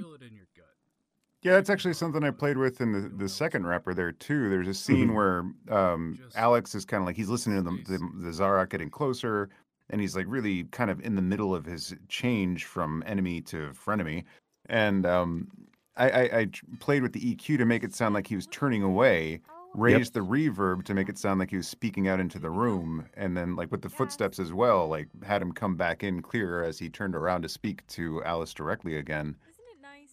Yeah, 1.46 1.52
that's 1.52 1.70
actually 1.70 1.94
something 1.94 2.24
I 2.24 2.32
played 2.32 2.58
with 2.58 2.82
in 2.82 2.92
the, 2.92 3.08
the 3.08 3.30
second 3.30 3.68
wrapper 3.68 3.94
there 3.94 4.12
too. 4.12 4.50
There's 4.50 4.68
a 4.68 4.74
scene 4.74 5.10
Mhm. 5.10 5.14
where 5.14 5.78
um, 5.80 6.18
Alex 6.36 6.74
is 6.74 6.86
kind 6.86 7.02
of 7.02 7.06
like 7.06 7.16
he's 7.16 7.30
listening 7.30 7.64
to 7.64 7.70
the, 7.70 7.98
the 7.98 7.98
the 8.24 8.30
Zarak 8.32 8.70
getting 8.72 8.90
closer, 8.90 9.50
and 9.92 10.02
he's 10.02 10.16
like 10.16 10.26
really 10.28 10.64
kind 10.66 10.90
of 10.90 11.00
in 11.02 11.14
the 11.14 11.22
middle 11.22 11.54
of 11.54 11.64
his 11.64 11.94
change 12.10 12.66
from 12.66 13.04
enemy 13.06 13.42
to 13.42 13.70
frenemy, 13.74 14.24
and 14.70 15.06
um, 15.06 15.48
I, 15.96 16.10
I, 16.10 16.22
I 16.40 16.48
played 16.80 17.04
with 17.04 17.14
the 17.14 17.22
EQ 17.36 17.60
to 17.60 17.66
make 17.66 17.84
it 17.84 17.94
sound 17.94 18.16
like 18.16 18.26
he 18.26 18.36
was 18.36 18.48
turning 18.48 18.82
away, 18.82 19.40
raised 19.76 20.14
the 20.16 20.22
reverb 20.22 20.84
to 20.86 20.96
make 20.96 21.10
it 21.10 21.18
sound 21.20 21.40
like 21.40 21.52
he 21.52 21.58
was 21.58 21.68
speaking 21.68 22.08
out 22.08 22.20
into 22.20 22.40
the 22.40 22.50
room, 22.50 23.06
and 23.14 23.38
then 23.38 23.56
like 23.56 23.72
with 23.72 23.84
the 23.84 23.90
footsteps 23.90 24.40
as 24.40 24.52
well, 24.52 24.88
like 24.88 25.10
had 25.24 25.44
him 25.44 25.52
come 25.52 25.76
back 25.76 26.04
in 26.04 26.24
clearer 26.24 26.64
as 26.64 26.80
he 26.80 26.90
turned 26.90 27.14
around 27.16 27.44
to 27.44 27.50
speak 27.50 27.86
to 27.90 28.24
Alice 28.24 28.52
directly 28.52 28.96
again. 28.98 29.36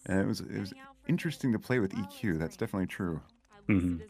And 0.05 0.19
it 0.21 0.27
was 0.27 0.41
it 0.41 0.59
was 0.59 0.73
interesting 1.07 1.51
to 1.51 1.59
play 1.59 1.79
with 1.79 1.93
EQ. 1.93 2.39
That's 2.39 2.57
definitely 2.57 2.87
true. 2.87 3.21
Mhm. 3.69 4.01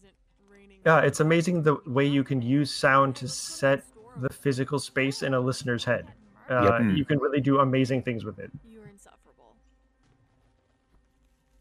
Yeah, 0.85 0.99
it's 0.99 1.19
amazing 1.19 1.63
the 1.63 1.77
way 1.85 2.05
you 2.05 2.23
can 2.23 2.41
use 2.41 2.73
sound 2.73 3.15
to 3.17 3.27
set 3.27 3.85
the 4.17 4.29
physical 4.29 4.79
space 4.79 5.23
in 5.23 5.33
a 5.33 5.39
listener's 5.39 5.85
head. 5.85 6.11
Uh, 6.49 6.79
Mm. 6.79 6.97
You 6.97 7.05
can 7.05 7.19
really 7.19 7.39
do 7.39 7.59
amazing 7.59 8.03
things 8.03 8.25
with 8.25 8.37
it. 8.39 8.51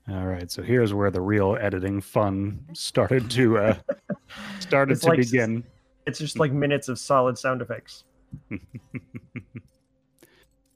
All 0.08 0.26
right, 0.26 0.50
so 0.50 0.62
here's 0.62 0.92
where 0.92 1.12
the 1.12 1.20
real 1.20 1.56
editing 1.60 2.00
fun 2.00 2.66
started 2.72 3.30
to 3.30 3.58
uh, 3.58 3.78
started 4.58 4.94
It's 4.94 5.02
to 5.02 5.10
like 5.10 5.18
begin. 5.18 5.62
It's 6.06 6.18
just 6.18 6.40
like 6.40 6.50
minutes 6.50 6.88
of 6.88 6.98
solid 6.98 7.38
sound 7.38 7.62
effects. 7.62 8.02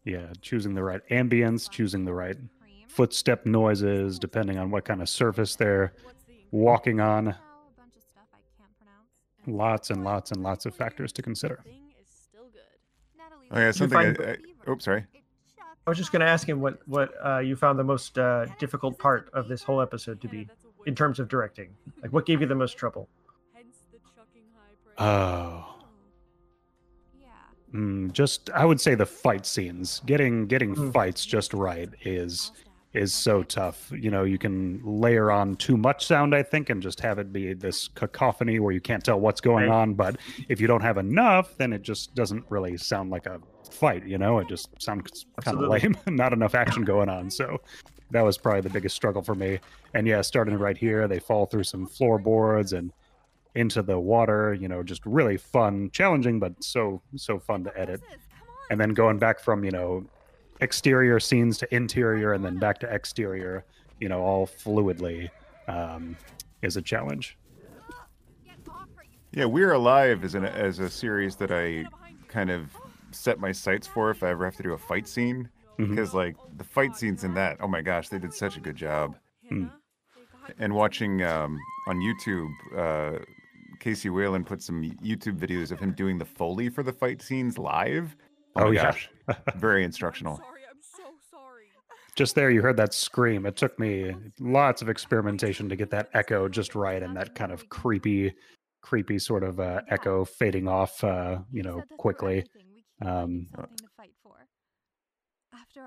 yeah, 0.05 0.33
choosing 0.41 0.75
the 0.75 0.85
right 0.85 1.01
ambience, 1.11 1.69
choosing 1.69 2.05
the 2.05 2.15
right 2.15 2.37
footstep 2.87 3.45
noises, 3.47 4.19
depending 4.19 4.59
on 4.59 4.71
what 4.71 4.85
kind 4.85 5.03
of 5.03 5.09
surface 5.09 5.57
they're 5.57 5.93
walking 6.51 7.01
on. 7.01 7.35
Lots 9.47 9.91
and 9.91 10.03
lots 10.03 10.33
and 10.33 10.43
lots 10.43 10.67
of 10.67 10.75
factors 10.75 11.13
to 11.13 11.23
consider. 11.23 11.63
Oh 13.53 13.61
yeah, 13.61 13.71
something. 13.71 13.97
I, 13.97 14.15
find- 14.15 14.21
I, 14.21 14.37
oh, 14.67 14.79
sorry. 14.79 15.05
I 15.87 15.91
was 15.91 15.99
just 15.99 16.11
going 16.11 16.21
to 16.21 16.27
ask 16.27 16.49
him 16.49 16.61
what 16.61 16.81
what 16.89 17.13
uh, 17.25 17.39
you 17.39 17.55
found 17.55 17.79
the 17.79 17.85
most 17.85 18.19
uh, 18.19 18.47
difficult 18.59 18.99
part 18.99 19.31
of 19.33 19.47
this 19.47 19.63
whole 19.63 19.81
episode 19.81 20.21
to 20.23 20.27
be, 20.29 20.49
in 20.87 20.97
terms 20.97 21.21
of 21.21 21.29
directing. 21.29 21.69
Like, 22.03 22.13
what 22.13 22.27
gave 22.27 22.41
you 22.41 22.49
the 22.49 22.57
most 22.57 22.77
trouble? 22.77 23.09
Oh. 24.99 25.75
Mm, 27.73 28.13
just 28.13 28.51
I 28.51 28.65
would 28.65 28.81
say 28.81 28.95
the 28.97 29.07
fight 29.07 29.45
scenes. 29.47 30.01
Getting 30.07 30.47
getting 30.47 30.75
Mm. 30.75 30.93
fights 30.93 31.25
just 31.27 31.53
right 31.55 31.91
is 32.03 32.51
is 32.97 33.13
so 33.13 33.43
tough. 33.43 33.93
You 33.93 34.11
know, 34.11 34.25
you 34.25 34.39
can 34.39 34.81
layer 34.85 35.31
on 35.31 35.57
too 35.57 35.77
much 35.77 36.07
sound, 36.07 36.35
I 36.35 36.43
think, 36.43 36.71
and 36.71 36.83
just 36.83 37.01
have 37.01 37.19
it 37.19 37.33
be 37.33 37.53
this 37.55 37.89
cacophony 37.89 38.59
where 38.59 38.73
you 38.73 38.81
can't 38.81 39.05
tell 39.05 39.21
what's 39.21 39.41
going 39.41 39.69
Right. 39.69 39.75
on. 39.77 39.95
But 39.95 40.17
if 40.49 40.61
you 40.61 40.67
don't 40.67 40.81
have 40.83 40.97
enough, 40.99 41.57
then 41.59 41.73
it 41.73 41.83
just 41.83 42.15
doesn't 42.15 42.45
really 42.49 42.77
sound 42.77 43.11
like 43.11 43.27
a 43.27 43.41
fight. 43.71 44.07
You 44.07 44.19
know, 44.19 44.39
it 44.39 44.49
just 44.49 44.71
sounds 44.81 45.27
kind 45.43 45.59
of 45.63 45.69
lame. 45.69 45.97
Not 46.07 46.33
enough 46.33 46.55
action 46.55 46.85
going 46.85 47.09
on. 47.09 47.31
So 47.31 47.61
that 48.11 48.23
was 48.23 48.39
probably 48.39 48.63
the 48.63 48.71
biggest 48.71 48.97
struggle 48.97 49.23
for 49.23 49.35
me. 49.35 49.59
And 49.95 50.07
yeah, 50.07 50.21
starting 50.23 50.57
right 50.57 50.77
here, 50.79 51.07
they 51.09 51.19
fall 51.19 51.47
through 51.47 51.65
some 51.65 51.87
floorboards 51.87 52.73
and 52.73 52.93
into 53.55 53.83
the 53.83 53.99
water. 53.99 54.55
You 54.55 54.69
know, 54.69 54.83
just 54.83 55.05
really 55.05 55.37
fun, 55.37 55.91
challenging, 55.93 56.39
but 56.41 56.63
so 56.63 57.03
so 57.17 57.39
fun 57.39 57.65
to 57.65 57.79
edit. 57.79 58.01
And 58.71 58.81
then 58.81 58.91
going 58.91 59.19
back 59.19 59.39
from 59.41 59.65
you 59.65 59.71
know 59.71 60.07
exterior 60.61 61.21
scenes 61.21 61.59
to 61.59 61.75
interior 61.75 62.33
and 62.33 62.45
then 62.45 62.59
back 62.59 62.79
to 62.81 62.93
exterior, 62.93 63.65
you 64.01 64.09
know, 64.09 64.21
all 64.23 64.47
fluidly 64.47 65.29
um, 65.69 66.17
is 66.63 66.77
a 66.77 66.83
challenge. 66.83 67.37
Yeah, 69.33 69.45
We're 69.45 69.73
Alive 69.73 70.25
is 70.25 70.35
an 70.35 70.45
as 70.45 70.79
a 70.79 70.89
series 70.89 71.37
that 71.37 71.51
I 71.51 71.85
kind 72.29 72.51
of 72.51 72.71
set 73.11 73.39
my 73.39 73.53
sights 73.53 73.87
for 73.87 74.11
if 74.11 74.23
I 74.23 74.31
ever 74.31 74.45
have 74.45 74.57
to 74.57 74.63
do 74.63 74.73
a 74.73 74.79
fight 74.79 75.07
scene 75.07 75.49
Mhm. 75.79 75.91
because 75.91 76.15
like 76.15 76.37
the 76.57 76.65
fight 76.65 76.97
scenes 76.97 77.23
in 77.25 77.35
that, 77.35 77.59
oh 77.61 77.69
my 77.69 77.83
gosh, 77.83 78.09
they 78.09 78.19
did 78.19 78.33
such 78.33 78.57
a 78.57 78.61
good 78.61 78.77
job. 78.77 79.17
Mm. 79.51 79.71
And 80.59 80.75
watching 80.75 81.23
um, 81.23 81.59
on 81.87 81.99
YouTube, 82.01 82.49
uh, 82.75 83.19
Kc 83.81 84.11
Wayland 84.15 84.47
put 84.47 84.63
some 84.63 84.83
YouTube 85.03 85.39
videos 85.39 85.71
of 85.71 85.79
him 85.79 85.93
doing 85.93 86.17
the 86.19 86.25
foley 86.25 86.69
for 86.71 86.83
the 86.83 86.93
fight 86.93 87.21
scenes 87.21 87.59
live. 87.59 88.17
Oh, 88.57 88.61
my 88.61 88.67
Oh, 88.67 88.71
yeah. 88.71 88.83
gosh. 88.85 89.11
Very 89.57 89.85
instructional. 89.85 90.37
Sorry, 90.37 90.63
I'm 90.71 90.81
so 90.81 91.15
sorry. 91.31 91.67
Just 92.15 92.35
there, 92.35 92.51
you 92.51 92.63
heard 92.63 92.79
that 92.79 92.95
scream. 92.95 93.45
It 93.45 93.57
took 93.57 93.79
me 93.79 94.15
lots 94.41 94.81
of 94.81 94.89
experimentation 94.89 95.69
to 95.69 95.77
get 95.77 95.91
that 95.91 96.09
echo 96.15 96.49
just 96.49 96.75
right 96.75 97.03
and 97.03 97.15
that 97.17 97.35
kind 97.35 97.53
of 97.53 97.69
creepy, 97.69 98.35
creepy 98.81 99.19
sort 99.19 99.43
of 99.45 99.61
uh, 99.61 99.83
echo 99.91 100.25
fading 100.25 100.67
off, 100.67 101.05
uh, 101.05 101.41
you 101.53 101.63
know, 101.63 101.83
quickly. 101.99 102.45
Um, 103.05 103.47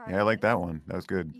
Yeah, 0.08 0.19
I 0.19 0.21
like 0.21 0.41
that 0.41 0.60
one. 0.60 0.82
That 0.88 0.95
was 0.95 1.08
good. 1.08 1.34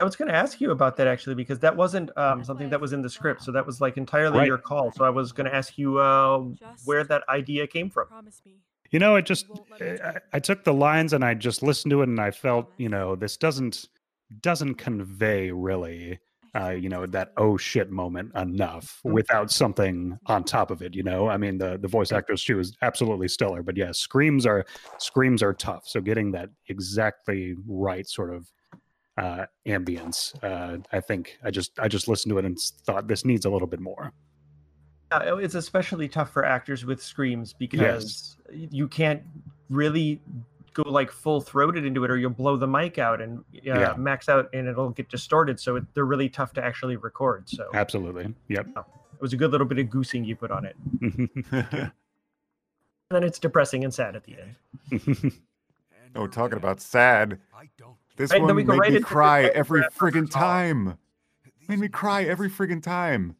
I 0.00 0.04
was 0.04 0.16
going 0.16 0.28
to 0.28 0.34
ask 0.34 0.60
you 0.60 0.70
about 0.70 0.96
that 0.96 1.06
actually 1.06 1.34
because 1.34 1.58
that 1.60 1.76
wasn't 1.76 2.16
um, 2.16 2.42
something 2.42 2.70
that 2.70 2.80
was 2.80 2.92
in 2.94 3.02
the 3.02 3.10
script, 3.10 3.42
so 3.42 3.52
that 3.52 3.66
was 3.66 3.80
like 3.80 3.98
entirely 3.98 4.38
Right. 4.38 4.46
your 4.46 4.58
call. 4.58 4.90
So 4.92 5.04
I 5.04 5.10
was 5.10 5.32
going 5.32 5.44
to 5.44 5.54
ask 5.54 5.76
you 5.76 5.98
uh, 5.98 6.44
where 6.84 7.04
that 7.04 7.22
idea 7.28 7.66
came 7.66 7.90
from. 7.90 8.06
You 8.92 8.98
know, 8.98 9.16
it 9.16 9.26
just 9.26 9.46
I, 9.80 10.18
I 10.34 10.38
took 10.38 10.64
the 10.64 10.74
lines 10.74 11.12
and 11.12 11.24
I 11.24 11.34
just 11.34 11.62
listened 11.62 11.90
to 11.90 12.02
it 12.02 12.08
and 12.08 12.20
I 12.20 12.30
felt, 12.30 12.70
you 12.76 12.88
know, 12.88 13.16
this 13.16 13.36
doesn't 13.36 13.88
doesn't 14.40 14.74
convey 14.76 15.50
really 15.50 16.18
uh, 16.54 16.68
you 16.70 16.88
know, 16.90 17.06
that 17.06 17.32
oh 17.38 17.56
shit 17.56 17.90
moment 17.90 18.30
enough 18.36 19.00
without 19.04 19.50
something 19.50 20.18
on 20.26 20.44
top 20.44 20.70
of 20.70 20.82
it, 20.82 20.94
you 20.94 21.02
know. 21.02 21.28
I 21.28 21.38
mean 21.38 21.56
the 21.56 21.78
the 21.78 21.88
voice 21.88 22.12
actress 22.12 22.40
she 22.40 22.54
was 22.54 22.76
absolutely 22.82 23.28
stellar, 23.28 23.62
but 23.62 23.76
yeah, 23.76 23.90
screams 23.92 24.44
are 24.44 24.66
screams 24.98 25.42
are 25.42 25.54
tough. 25.54 25.84
So 25.86 26.00
getting 26.00 26.30
that 26.32 26.50
exactly 26.68 27.54
right 27.66 28.06
sort 28.06 28.34
of 28.34 28.52
uh 29.16 29.46
ambience, 29.66 30.34
uh 30.44 30.78
I 30.92 31.00
think 31.00 31.38
I 31.42 31.50
just 31.50 31.72
I 31.78 31.88
just 31.88 32.06
listened 32.08 32.32
to 32.32 32.38
it 32.38 32.44
and 32.44 32.58
thought 32.84 33.08
this 33.08 33.24
needs 33.24 33.46
a 33.46 33.50
little 33.50 33.68
bit 33.68 33.80
more. 33.80 34.12
Uh, 35.18 35.36
it's 35.36 35.54
especially 35.54 36.08
tough 36.08 36.30
for 36.30 36.44
actors 36.44 36.84
with 36.84 37.02
screams 37.02 37.52
because 37.52 38.36
you 38.50 38.88
can't 38.88 39.22
really 39.70 40.20
go 40.74 40.82
like 40.86 41.10
full 41.10 41.40
throated 41.40 41.84
into 41.84 42.02
it 42.04 42.10
or 42.10 42.16
you'll 42.16 42.30
blow 42.30 42.56
the 42.56 42.66
mic 42.66 42.98
out 42.98 43.20
and 43.20 43.38
uh, 43.38 43.42
Yeah. 43.62 43.94
max 43.98 44.28
out 44.28 44.48
and 44.54 44.66
it'll 44.68 44.90
get 44.90 45.08
distorted. 45.10 45.60
So 45.60 45.76
it, 45.76 45.84
they're 45.94 46.04
really 46.06 46.28
tough 46.28 46.52
to 46.54 46.64
actually 46.64 46.96
record. 46.96 47.48
So 47.48 47.68
Absolutely. 47.74 48.34
Yep. 48.48 48.68
it 48.76 48.84
was 49.20 49.32
a 49.32 49.36
good 49.36 49.50
little 49.50 49.66
bit 49.66 49.78
of 49.78 49.90
goosing 49.90 50.24
you 50.24 50.34
put 50.36 50.50
on 50.50 50.64
it. 50.64 50.76
And 53.10 53.22
then 53.22 53.28
it's 53.28 53.38
depressing 53.38 53.84
and 53.84 53.92
sad 53.92 54.16
at 54.16 54.24
the 54.24 54.36
end. 54.40 55.32
Oh, 56.14 56.26
talking 56.26 56.58
about 56.58 56.80
sad. 56.82 57.38
This 58.16 58.30
Right, 58.30 58.38
then 58.38 58.42
one 58.46 58.56
we 58.56 58.64
go 58.64 58.72
made 58.72 58.78
right 58.80 58.92
me 58.92 59.00
cry 59.00 59.44
every 59.44 59.80
friggin' 59.82 60.30
time. 60.30 60.98
Made 61.68 61.78
me 61.78 61.88
cry 61.88 62.24
every 62.24 62.50
friggin' 62.50 62.82
time. 62.82 63.34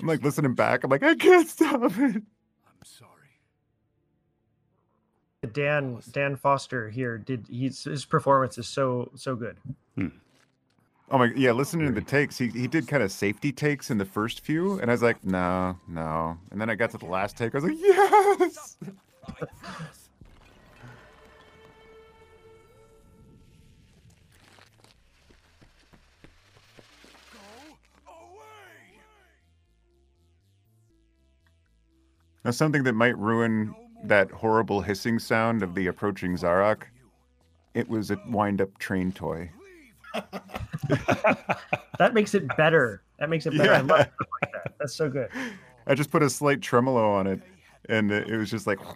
I'm 0.00 0.06
like 0.06 0.22
listening 0.22 0.54
back. 0.54 0.84
I'm 0.84 0.90
like, 0.90 1.02
I 1.02 1.14
can't 1.14 1.48
stop 1.48 1.82
it. 1.84 1.92
I'm 1.92 2.22
sorry. 2.84 3.10
Dan 5.52 6.00
Dan 6.12 6.36
Foster 6.36 6.88
here 6.88 7.18
did 7.18 7.46
he's 7.48 7.84
his 7.84 8.04
performance 8.04 8.58
is 8.58 8.68
so 8.68 9.10
so 9.14 9.34
good. 9.34 9.56
Hmm. 9.96 10.08
Oh 11.10 11.18
my, 11.18 11.32
yeah. 11.36 11.52
Listening 11.52 11.86
to 11.88 11.92
the 11.92 12.00
takes, 12.00 12.38
he 12.38 12.48
he 12.48 12.66
did 12.66 12.88
kind 12.88 13.02
of 13.02 13.12
safety 13.12 13.52
takes 13.52 13.90
in 13.90 13.98
the 13.98 14.04
first 14.04 14.40
few, 14.40 14.78
and 14.78 14.90
I 14.90 14.94
was 14.94 15.02
like, 15.02 15.22
no, 15.24 15.76
no. 15.88 16.38
And 16.50 16.60
then 16.60 16.70
I 16.70 16.74
got 16.74 16.90
to 16.92 16.98
the 16.98 17.06
last 17.06 17.36
take, 17.36 17.54
I 17.54 17.58
was 17.58 17.64
like, 17.64 17.78
yes. 17.78 18.78
Now, 32.44 32.50
something 32.50 32.82
that 32.84 32.94
might 32.94 33.16
ruin 33.18 33.74
that 34.04 34.30
horrible 34.30 34.80
hissing 34.80 35.18
sound 35.18 35.62
of 35.62 35.74
the 35.74 35.86
approaching 35.86 36.36
Zarok. 36.36 36.84
It 37.74 37.88
was 37.88 38.10
a 38.10 38.18
wind-up 38.28 38.78
train 38.78 39.12
toy. 39.12 39.50
That 41.98 42.14
makes 42.14 42.34
it 42.34 42.44
better. 42.56 43.02
That 43.20 43.30
makes 43.30 43.46
it 43.46 43.56
better. 43.56 43.74
I 43.74 43.76
Yeah. 43.76 43.82
love 43.82 44.00
stuff 44.00 44.28
like 44.42 44.52
that. 44.52 44.74
That's 44.80 44.94
so 44.94 45.08
good. 45.08 45.28
I 45.86 45.94
just 45.94 46.10
put 46.10 46.22
a 46.22 46.28
slight 46.30 46.60
tremolo 46.60 47.12
on 47.12 47.28
it, 47.28 47.40
and 47.88 48.10
it 48.10 48.28
it 48.28 48.36
was 48.36 48.50
just 48.50 48.66
like. 48.66 48.78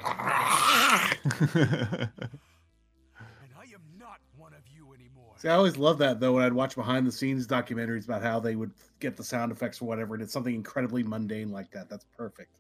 See, 5.37 5.49
I 5.49 5.55
always 5.55 5.77
love 5.77 5.99
that 5.99 6.19
though 6.19 6.33
when 6.33 6.45
I'd 6.45 6.53
watch 6.53 6.75
behind 6.75 7.07
the 7.07 7.13
scenes 7.13 7.47
documentaries 7.47 8.07
about 8.07 8.23
how 8.23 8.41
they 8.41 8.57
would 8.57 8.73
get 9.01 9.17
the 9.17 9.25
sound 9.25 9.53
effects 9.53 9.83
or 9.83 9.85
whatever, 9.85 10.15
and 10.15 10.23
it's 10.23 10.33
something 10.33 10.55
incredibly 10.55 11.03
mundane 11.03 11.51
like 11.51 11.71
that. 11.73 11.91
That's 11.91 12.07
perfect. 12.17 12.57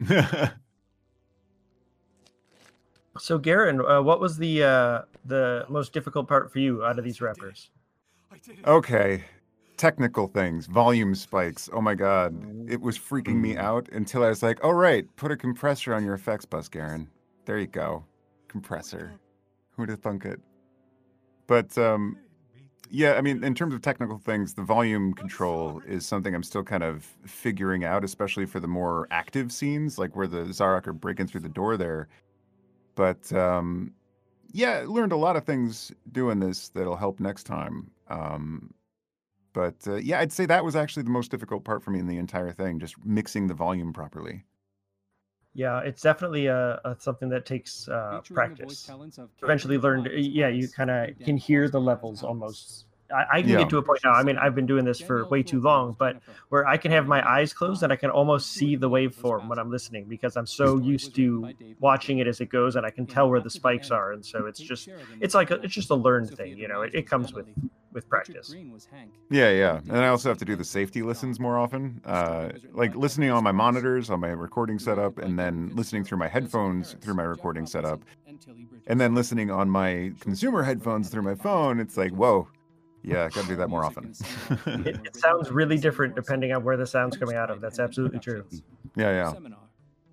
So 3.18 3.38
Garen, 3.38 3.80
uh, 3.84 4.02
what 4.02 4.20
was 4.20 4.36
the 4.38 4.62
uh, 4.62 5.02
the 5.24 5.66
most 5.68 5.92
difficult 5.92 6.28
part 6.28 6.52
for 6.52 6.58
you 6.58 6.84
out 6.84 6.98
of 6.98 7.04
these 7.04 7.20
wrappers? 7.20 7.70
okay, 8.66 9.24
technical 9.76 10.28
things, 10.28 10.66
volume 10.66 11.14
spikes. 11.14 11.68
Oh 11.72 11.80
my 11.80 11.94
god, 11.94 12.34
it 12.68 12.80
was 12.80 12.98
freaking 12.98 13.36
me 13.36 13.54
Mm. 13.54 13.58
out 13.58 13.88
until 13.92 14.22
I 14.24 14.28
was 14.28 14.42
like, 14.42 14.58
"Oh 14.62 14.70
right, 14.70 15.04
put 15.16 15.32
a 15.32 15.36
compressor 15.36 15.94
on 15.94 16.04
your 16.04 16.14
effects 16.14 16.44
bus, 16.44 16.68
Garen. 16.68 17.08
There 17.46 17.58
you 17.58 17.66
go, 17.66 18.04
compressor. 18.48 19.14
Who'd 19.76 19.88
have 19.90 20.00
thunk 20.00 20.24
it?" 20.24 20.40
But 21.46 21.76
um, 21.78 22.16
yeah, 22.90 23.14
I 23.14 23.20
mean, 23.20 23.44
in 23.44 23.54
terms 23.54 23.72
of 23.72 23.82
technical 23.82 24.18
things, 24.18 24.54
the 24.54 24.62
volume 24.62 25.14
control 25.14 25.80
is 25.86 26.04
something 26.04 26.34
I'm 26.34 26.42
still 26.42 26.64
kind 26.64 26.82
of 26.82 27.04
figuring 27.24 27.84
out, 27.84 28.04
especially 28.04 28.46
for 28.46 28.58
the 28.60 28.68
more 28.68 29.06
active 29.10 29.52
scenes, 29.52 29.98
like 29.98 30.16
where 30.16 30.26
the 30.26 30.44
Zarok 30.46 30.86
are 30.88 30.92
breaking 30.92 31.28
through 31.28 31.42
the 31.42 31.48
door 31.48 31.76
there. 31.76 32.08
But 32.96 33.32
um, 33.32 33.94
yeah, 34.52 34.84
learned 34.86 35.12
a 35.12 35.16
lot 35.16 35.36
of 35.36 35.44
things 35.44 35.92
doing 36.12 36.40
this 36.40 36.68
that'll 36.70 36.96
help 36.96 37.20
next 37.20 37.44
time. 37.44 37.90
Um, 38.08 38.74
but 39.52 39.76
uh, 39.86 39.96
yeah, 39.96 40.20
I'd 40.20 40.32
say 40.32 40.46
that 40.46 40.64
was 40.64 40.76
actually 40.76 41.04
the 41.04 41.10
most 41.10 41.30
difficult 41.30 41.64
part 41.64 41.82
for 41.82 41.90
me 41.90 42.00
in 42.00 42.06
the 42.06 42.18
entire 42.18 42.52
thing, 42.52 42.80
just 42.80 42.96
mixing 43.04 43.46
the 43.46 43.54
volume 43.54 43.92
properly. 43.92 44.44
Yeah, 45.54 45.80
it's 45.80 46.02
definitely 46.02 46.46
a, 46.46 46.80
a 46.84 46.96
something 46.98 47.28
that 47.30 47.44
takes 47.44 47.88
uh, 47.88 48.20
practice. 48.32 48.88
Eventually, 49.42 49.78
learned 49.78 50.08
Yeah, 50.14 50.48
you 50.48 50.68
kind 50.68 50.90
of 50.90 51.10
can 51.24 51.36
hear 51.36 51.68
the 51.68 51.80
levels 51.80 52.22
almost. 52.22 52.86
I, 53.12 53.38
I 53.38 53.40
can 53.40 53.50
Yeah. 53.50 53.58
get 53.58 53.70
to 53.70 53.78
a 53.78 53.82
point 53.82 53.98
now. 54.04 54.12
I 54.12 54.22
mean, 54.22 54.38
I've 54.38 54.54
been 54.54 54.66
doing 54.66 54.84
this 54.84 55.00
for 55.00 55.26
way 55.26 55.42
too 55.42 55.60
long, 55.60 55.96
but 55.98 56.20
where 56.50 56.66
I 56.68 56.76
can 56.76 56.92
have 56.92 57.08
my 57.08 57.28
eyes 57.28 57.52
closed 57.52 57.82
and 57.82 57.92
I 57.92 57.96
can 57.96 58.10
almost 58.10 58.52
see 58.52 58.76
the 58.76 58.88
waveform 58.88 59.48
when 59.48 59.58
I'm 59.58 59.70
listening 59.70 60.04
because 60.04 60.36
I'm 60.36 60.46
so 60.46 60.78
used 60.78 61.14
to 61.16 61.48
watching 61.80 62.18
it 62.18 62.28
as 62.28 62.40
it 62.40 62.46
goes, 62.50 62.76
and 62.76 62.86
I 62.86 62.90
can 62.90 63.06
tell 63.06 63.28
where 63.28 63.40
the 63.40 63.50
spikes 63.50 63.90
are, 63.90 64.12
and 64.12 64.24
so 64.24 64.46
it's 64.46 64.60
just 64.60 64.88
it's 65.20 65.34
like 65.34 65.50
a, 65.50 65.54
it's 65.62 65.74
just 65.74 65.90
a 65.90 65.94
learned 65.96 66.32
thing, 66.36 66.56
you 66.58 66.68
know. 66.68 66.82
It, 66.82 66.94
it 66.94 67.06
comes 67.08 67.34
with 67.34 67.46
with 67.92 68.08
practice. 68.08 68.54
Yeah, 69.30 69.50
yeah. 69.50 69.80
And 69.88 69.98
I 69.98 70.08
also 70.08 70.28
have 70.28 70.38
to 70.38 70.44
do 70.44 70.56
the 70.56 70.64
safety 70.64 71.02
listens 71.02 71.40
more 71.40 71.58
often. 71.58 72.00
Uh, 72.04 72.50
like 72.72 72.94
listening 72.94 73.30
on 73.30 73.42
my 73.42 73.52
monitors, 73.52 74.10
on 74.10 74.20
my 74.20 74.28
recording 74.28 74.78
setup, 74.78 75.18
and 75.18 75.38
then 75.38 75.70
listening 75.74 76.04
through 76.04 76.18
my 76.18 76.28
headphones 76.28 76.96
through 77.00 77.14
my 77.14 77.22
recording 77.22 77.66
setup. 77.66 78.02
And 78.86 79.00
then 79.00 79.14
listening 79.14 79.50
on 79.50 79.68
my 79.68 80.12
consumer 80.20 80.62
headphones 80.62 81.08
through 81.08 81.22
my 81.22 81.34
phone. 81.34 81.80
It's 81.80 81.96
like, 81.96 82.12
whoa, 82.12 82.48
yeah, 83.02 83.24
I 83.24 83.28
gotta 83.28 83.48
do 83.48 83.56
that 83.56 83.68
more 83.68 83.84
often. 83.84 84.14
It, 84.66 85.00
it 85.04 85.16
sounds 85.16 85.50
really 85.50 85.78
different 85.78 86.14
depending 86.14 86.52
on 86.52 86.64
where 86.64 86.76
the 86.76 86.86
sound's 86.86 87.16
coming 87.16 87.36
out 87.36 87.50
of. 87.50 87.60
That's 87.60 87.78
absolutely 87.78 88.18
true. 88.18 88.44
yeah, 88.96 89.10
yeah. 89.10 89.50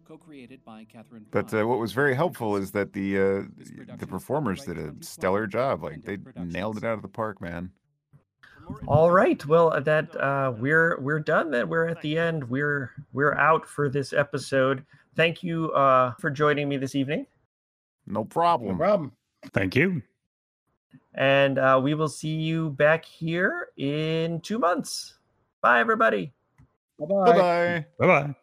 Co-created 0.07 0.63
by 0.63 0.85
Catherine 0.85 1.25
But 1.31 1.53
uh, 1.53 1.67
what 1.67 1.79
was 1.79 1.91
very 1.91 2.15
helpful 2.15 2.55
is 2.55 2.71
that 2.71 2.93
the 2.93 3.17
uh, 3.17 3.95
the 3.97 4.07
performers 4.07 4.63
did 4.63 4.77
a 4.77 4.93
stellar 5.01 5.45
job. 5.47 5.83
Like 5.83 6.05
they 6.05 6.17
nailed 6.37 6.77
it 6.77 6.85
out 6.85 6.93
of 6.93 7.01
the 7.01 7.09
park, 7.09 7.41
man. 7.41 7.71
All 8.87 9.11
right. 9.11 9.45
Well, 9.45 9.81
that 9.81 10.15
uh, 10.15 10.53
we're 10.57 10.97
we're 11.01 11.19
done. 11.19 11.51
Then 11.51 11.67
we're 11.67 11.87
at 11.87 12.01
the 12.01 12.17
end. 12.17 12.49
We're 12.49 12.91
we're 13.11 13.33
out 13.35 13.65
for 13.67 13.89
this 13.89 14.13
episode. 14.13 14.85
Thank 15.15 15.43
you 15.43 15.71
uh, 15.71 16.13
for 16.19 16.29
joining 16.29 16.69
me 16.69 16.77
this 16.77 16.95
evening, 16.95 17.25
No 18.05 18.23
problem. 18.23 18.71
No 18.71 18.77
problem. 18.77 19.11
Thank 19.53 19.75
you. 19.75 20.01
and 21.15 21.57
uh, 21.57 21.79
we 21.83 21.95
will 21.95 22.07
see 22.07 22.35
you 22.35 22.69
back 22.71 23.03
here 23.03 23.69
in 23.77 24.39
two 24.41 24.59
months. 24.59 25.15
Bye, 25.61 25.79
everybody. 25.79 26.31
Bye-bye. 26.99 27.25
Bye 27.25 27.37
bye. 27.37 27.85
Bye 27.99 28.07
bye. 28.07 28.35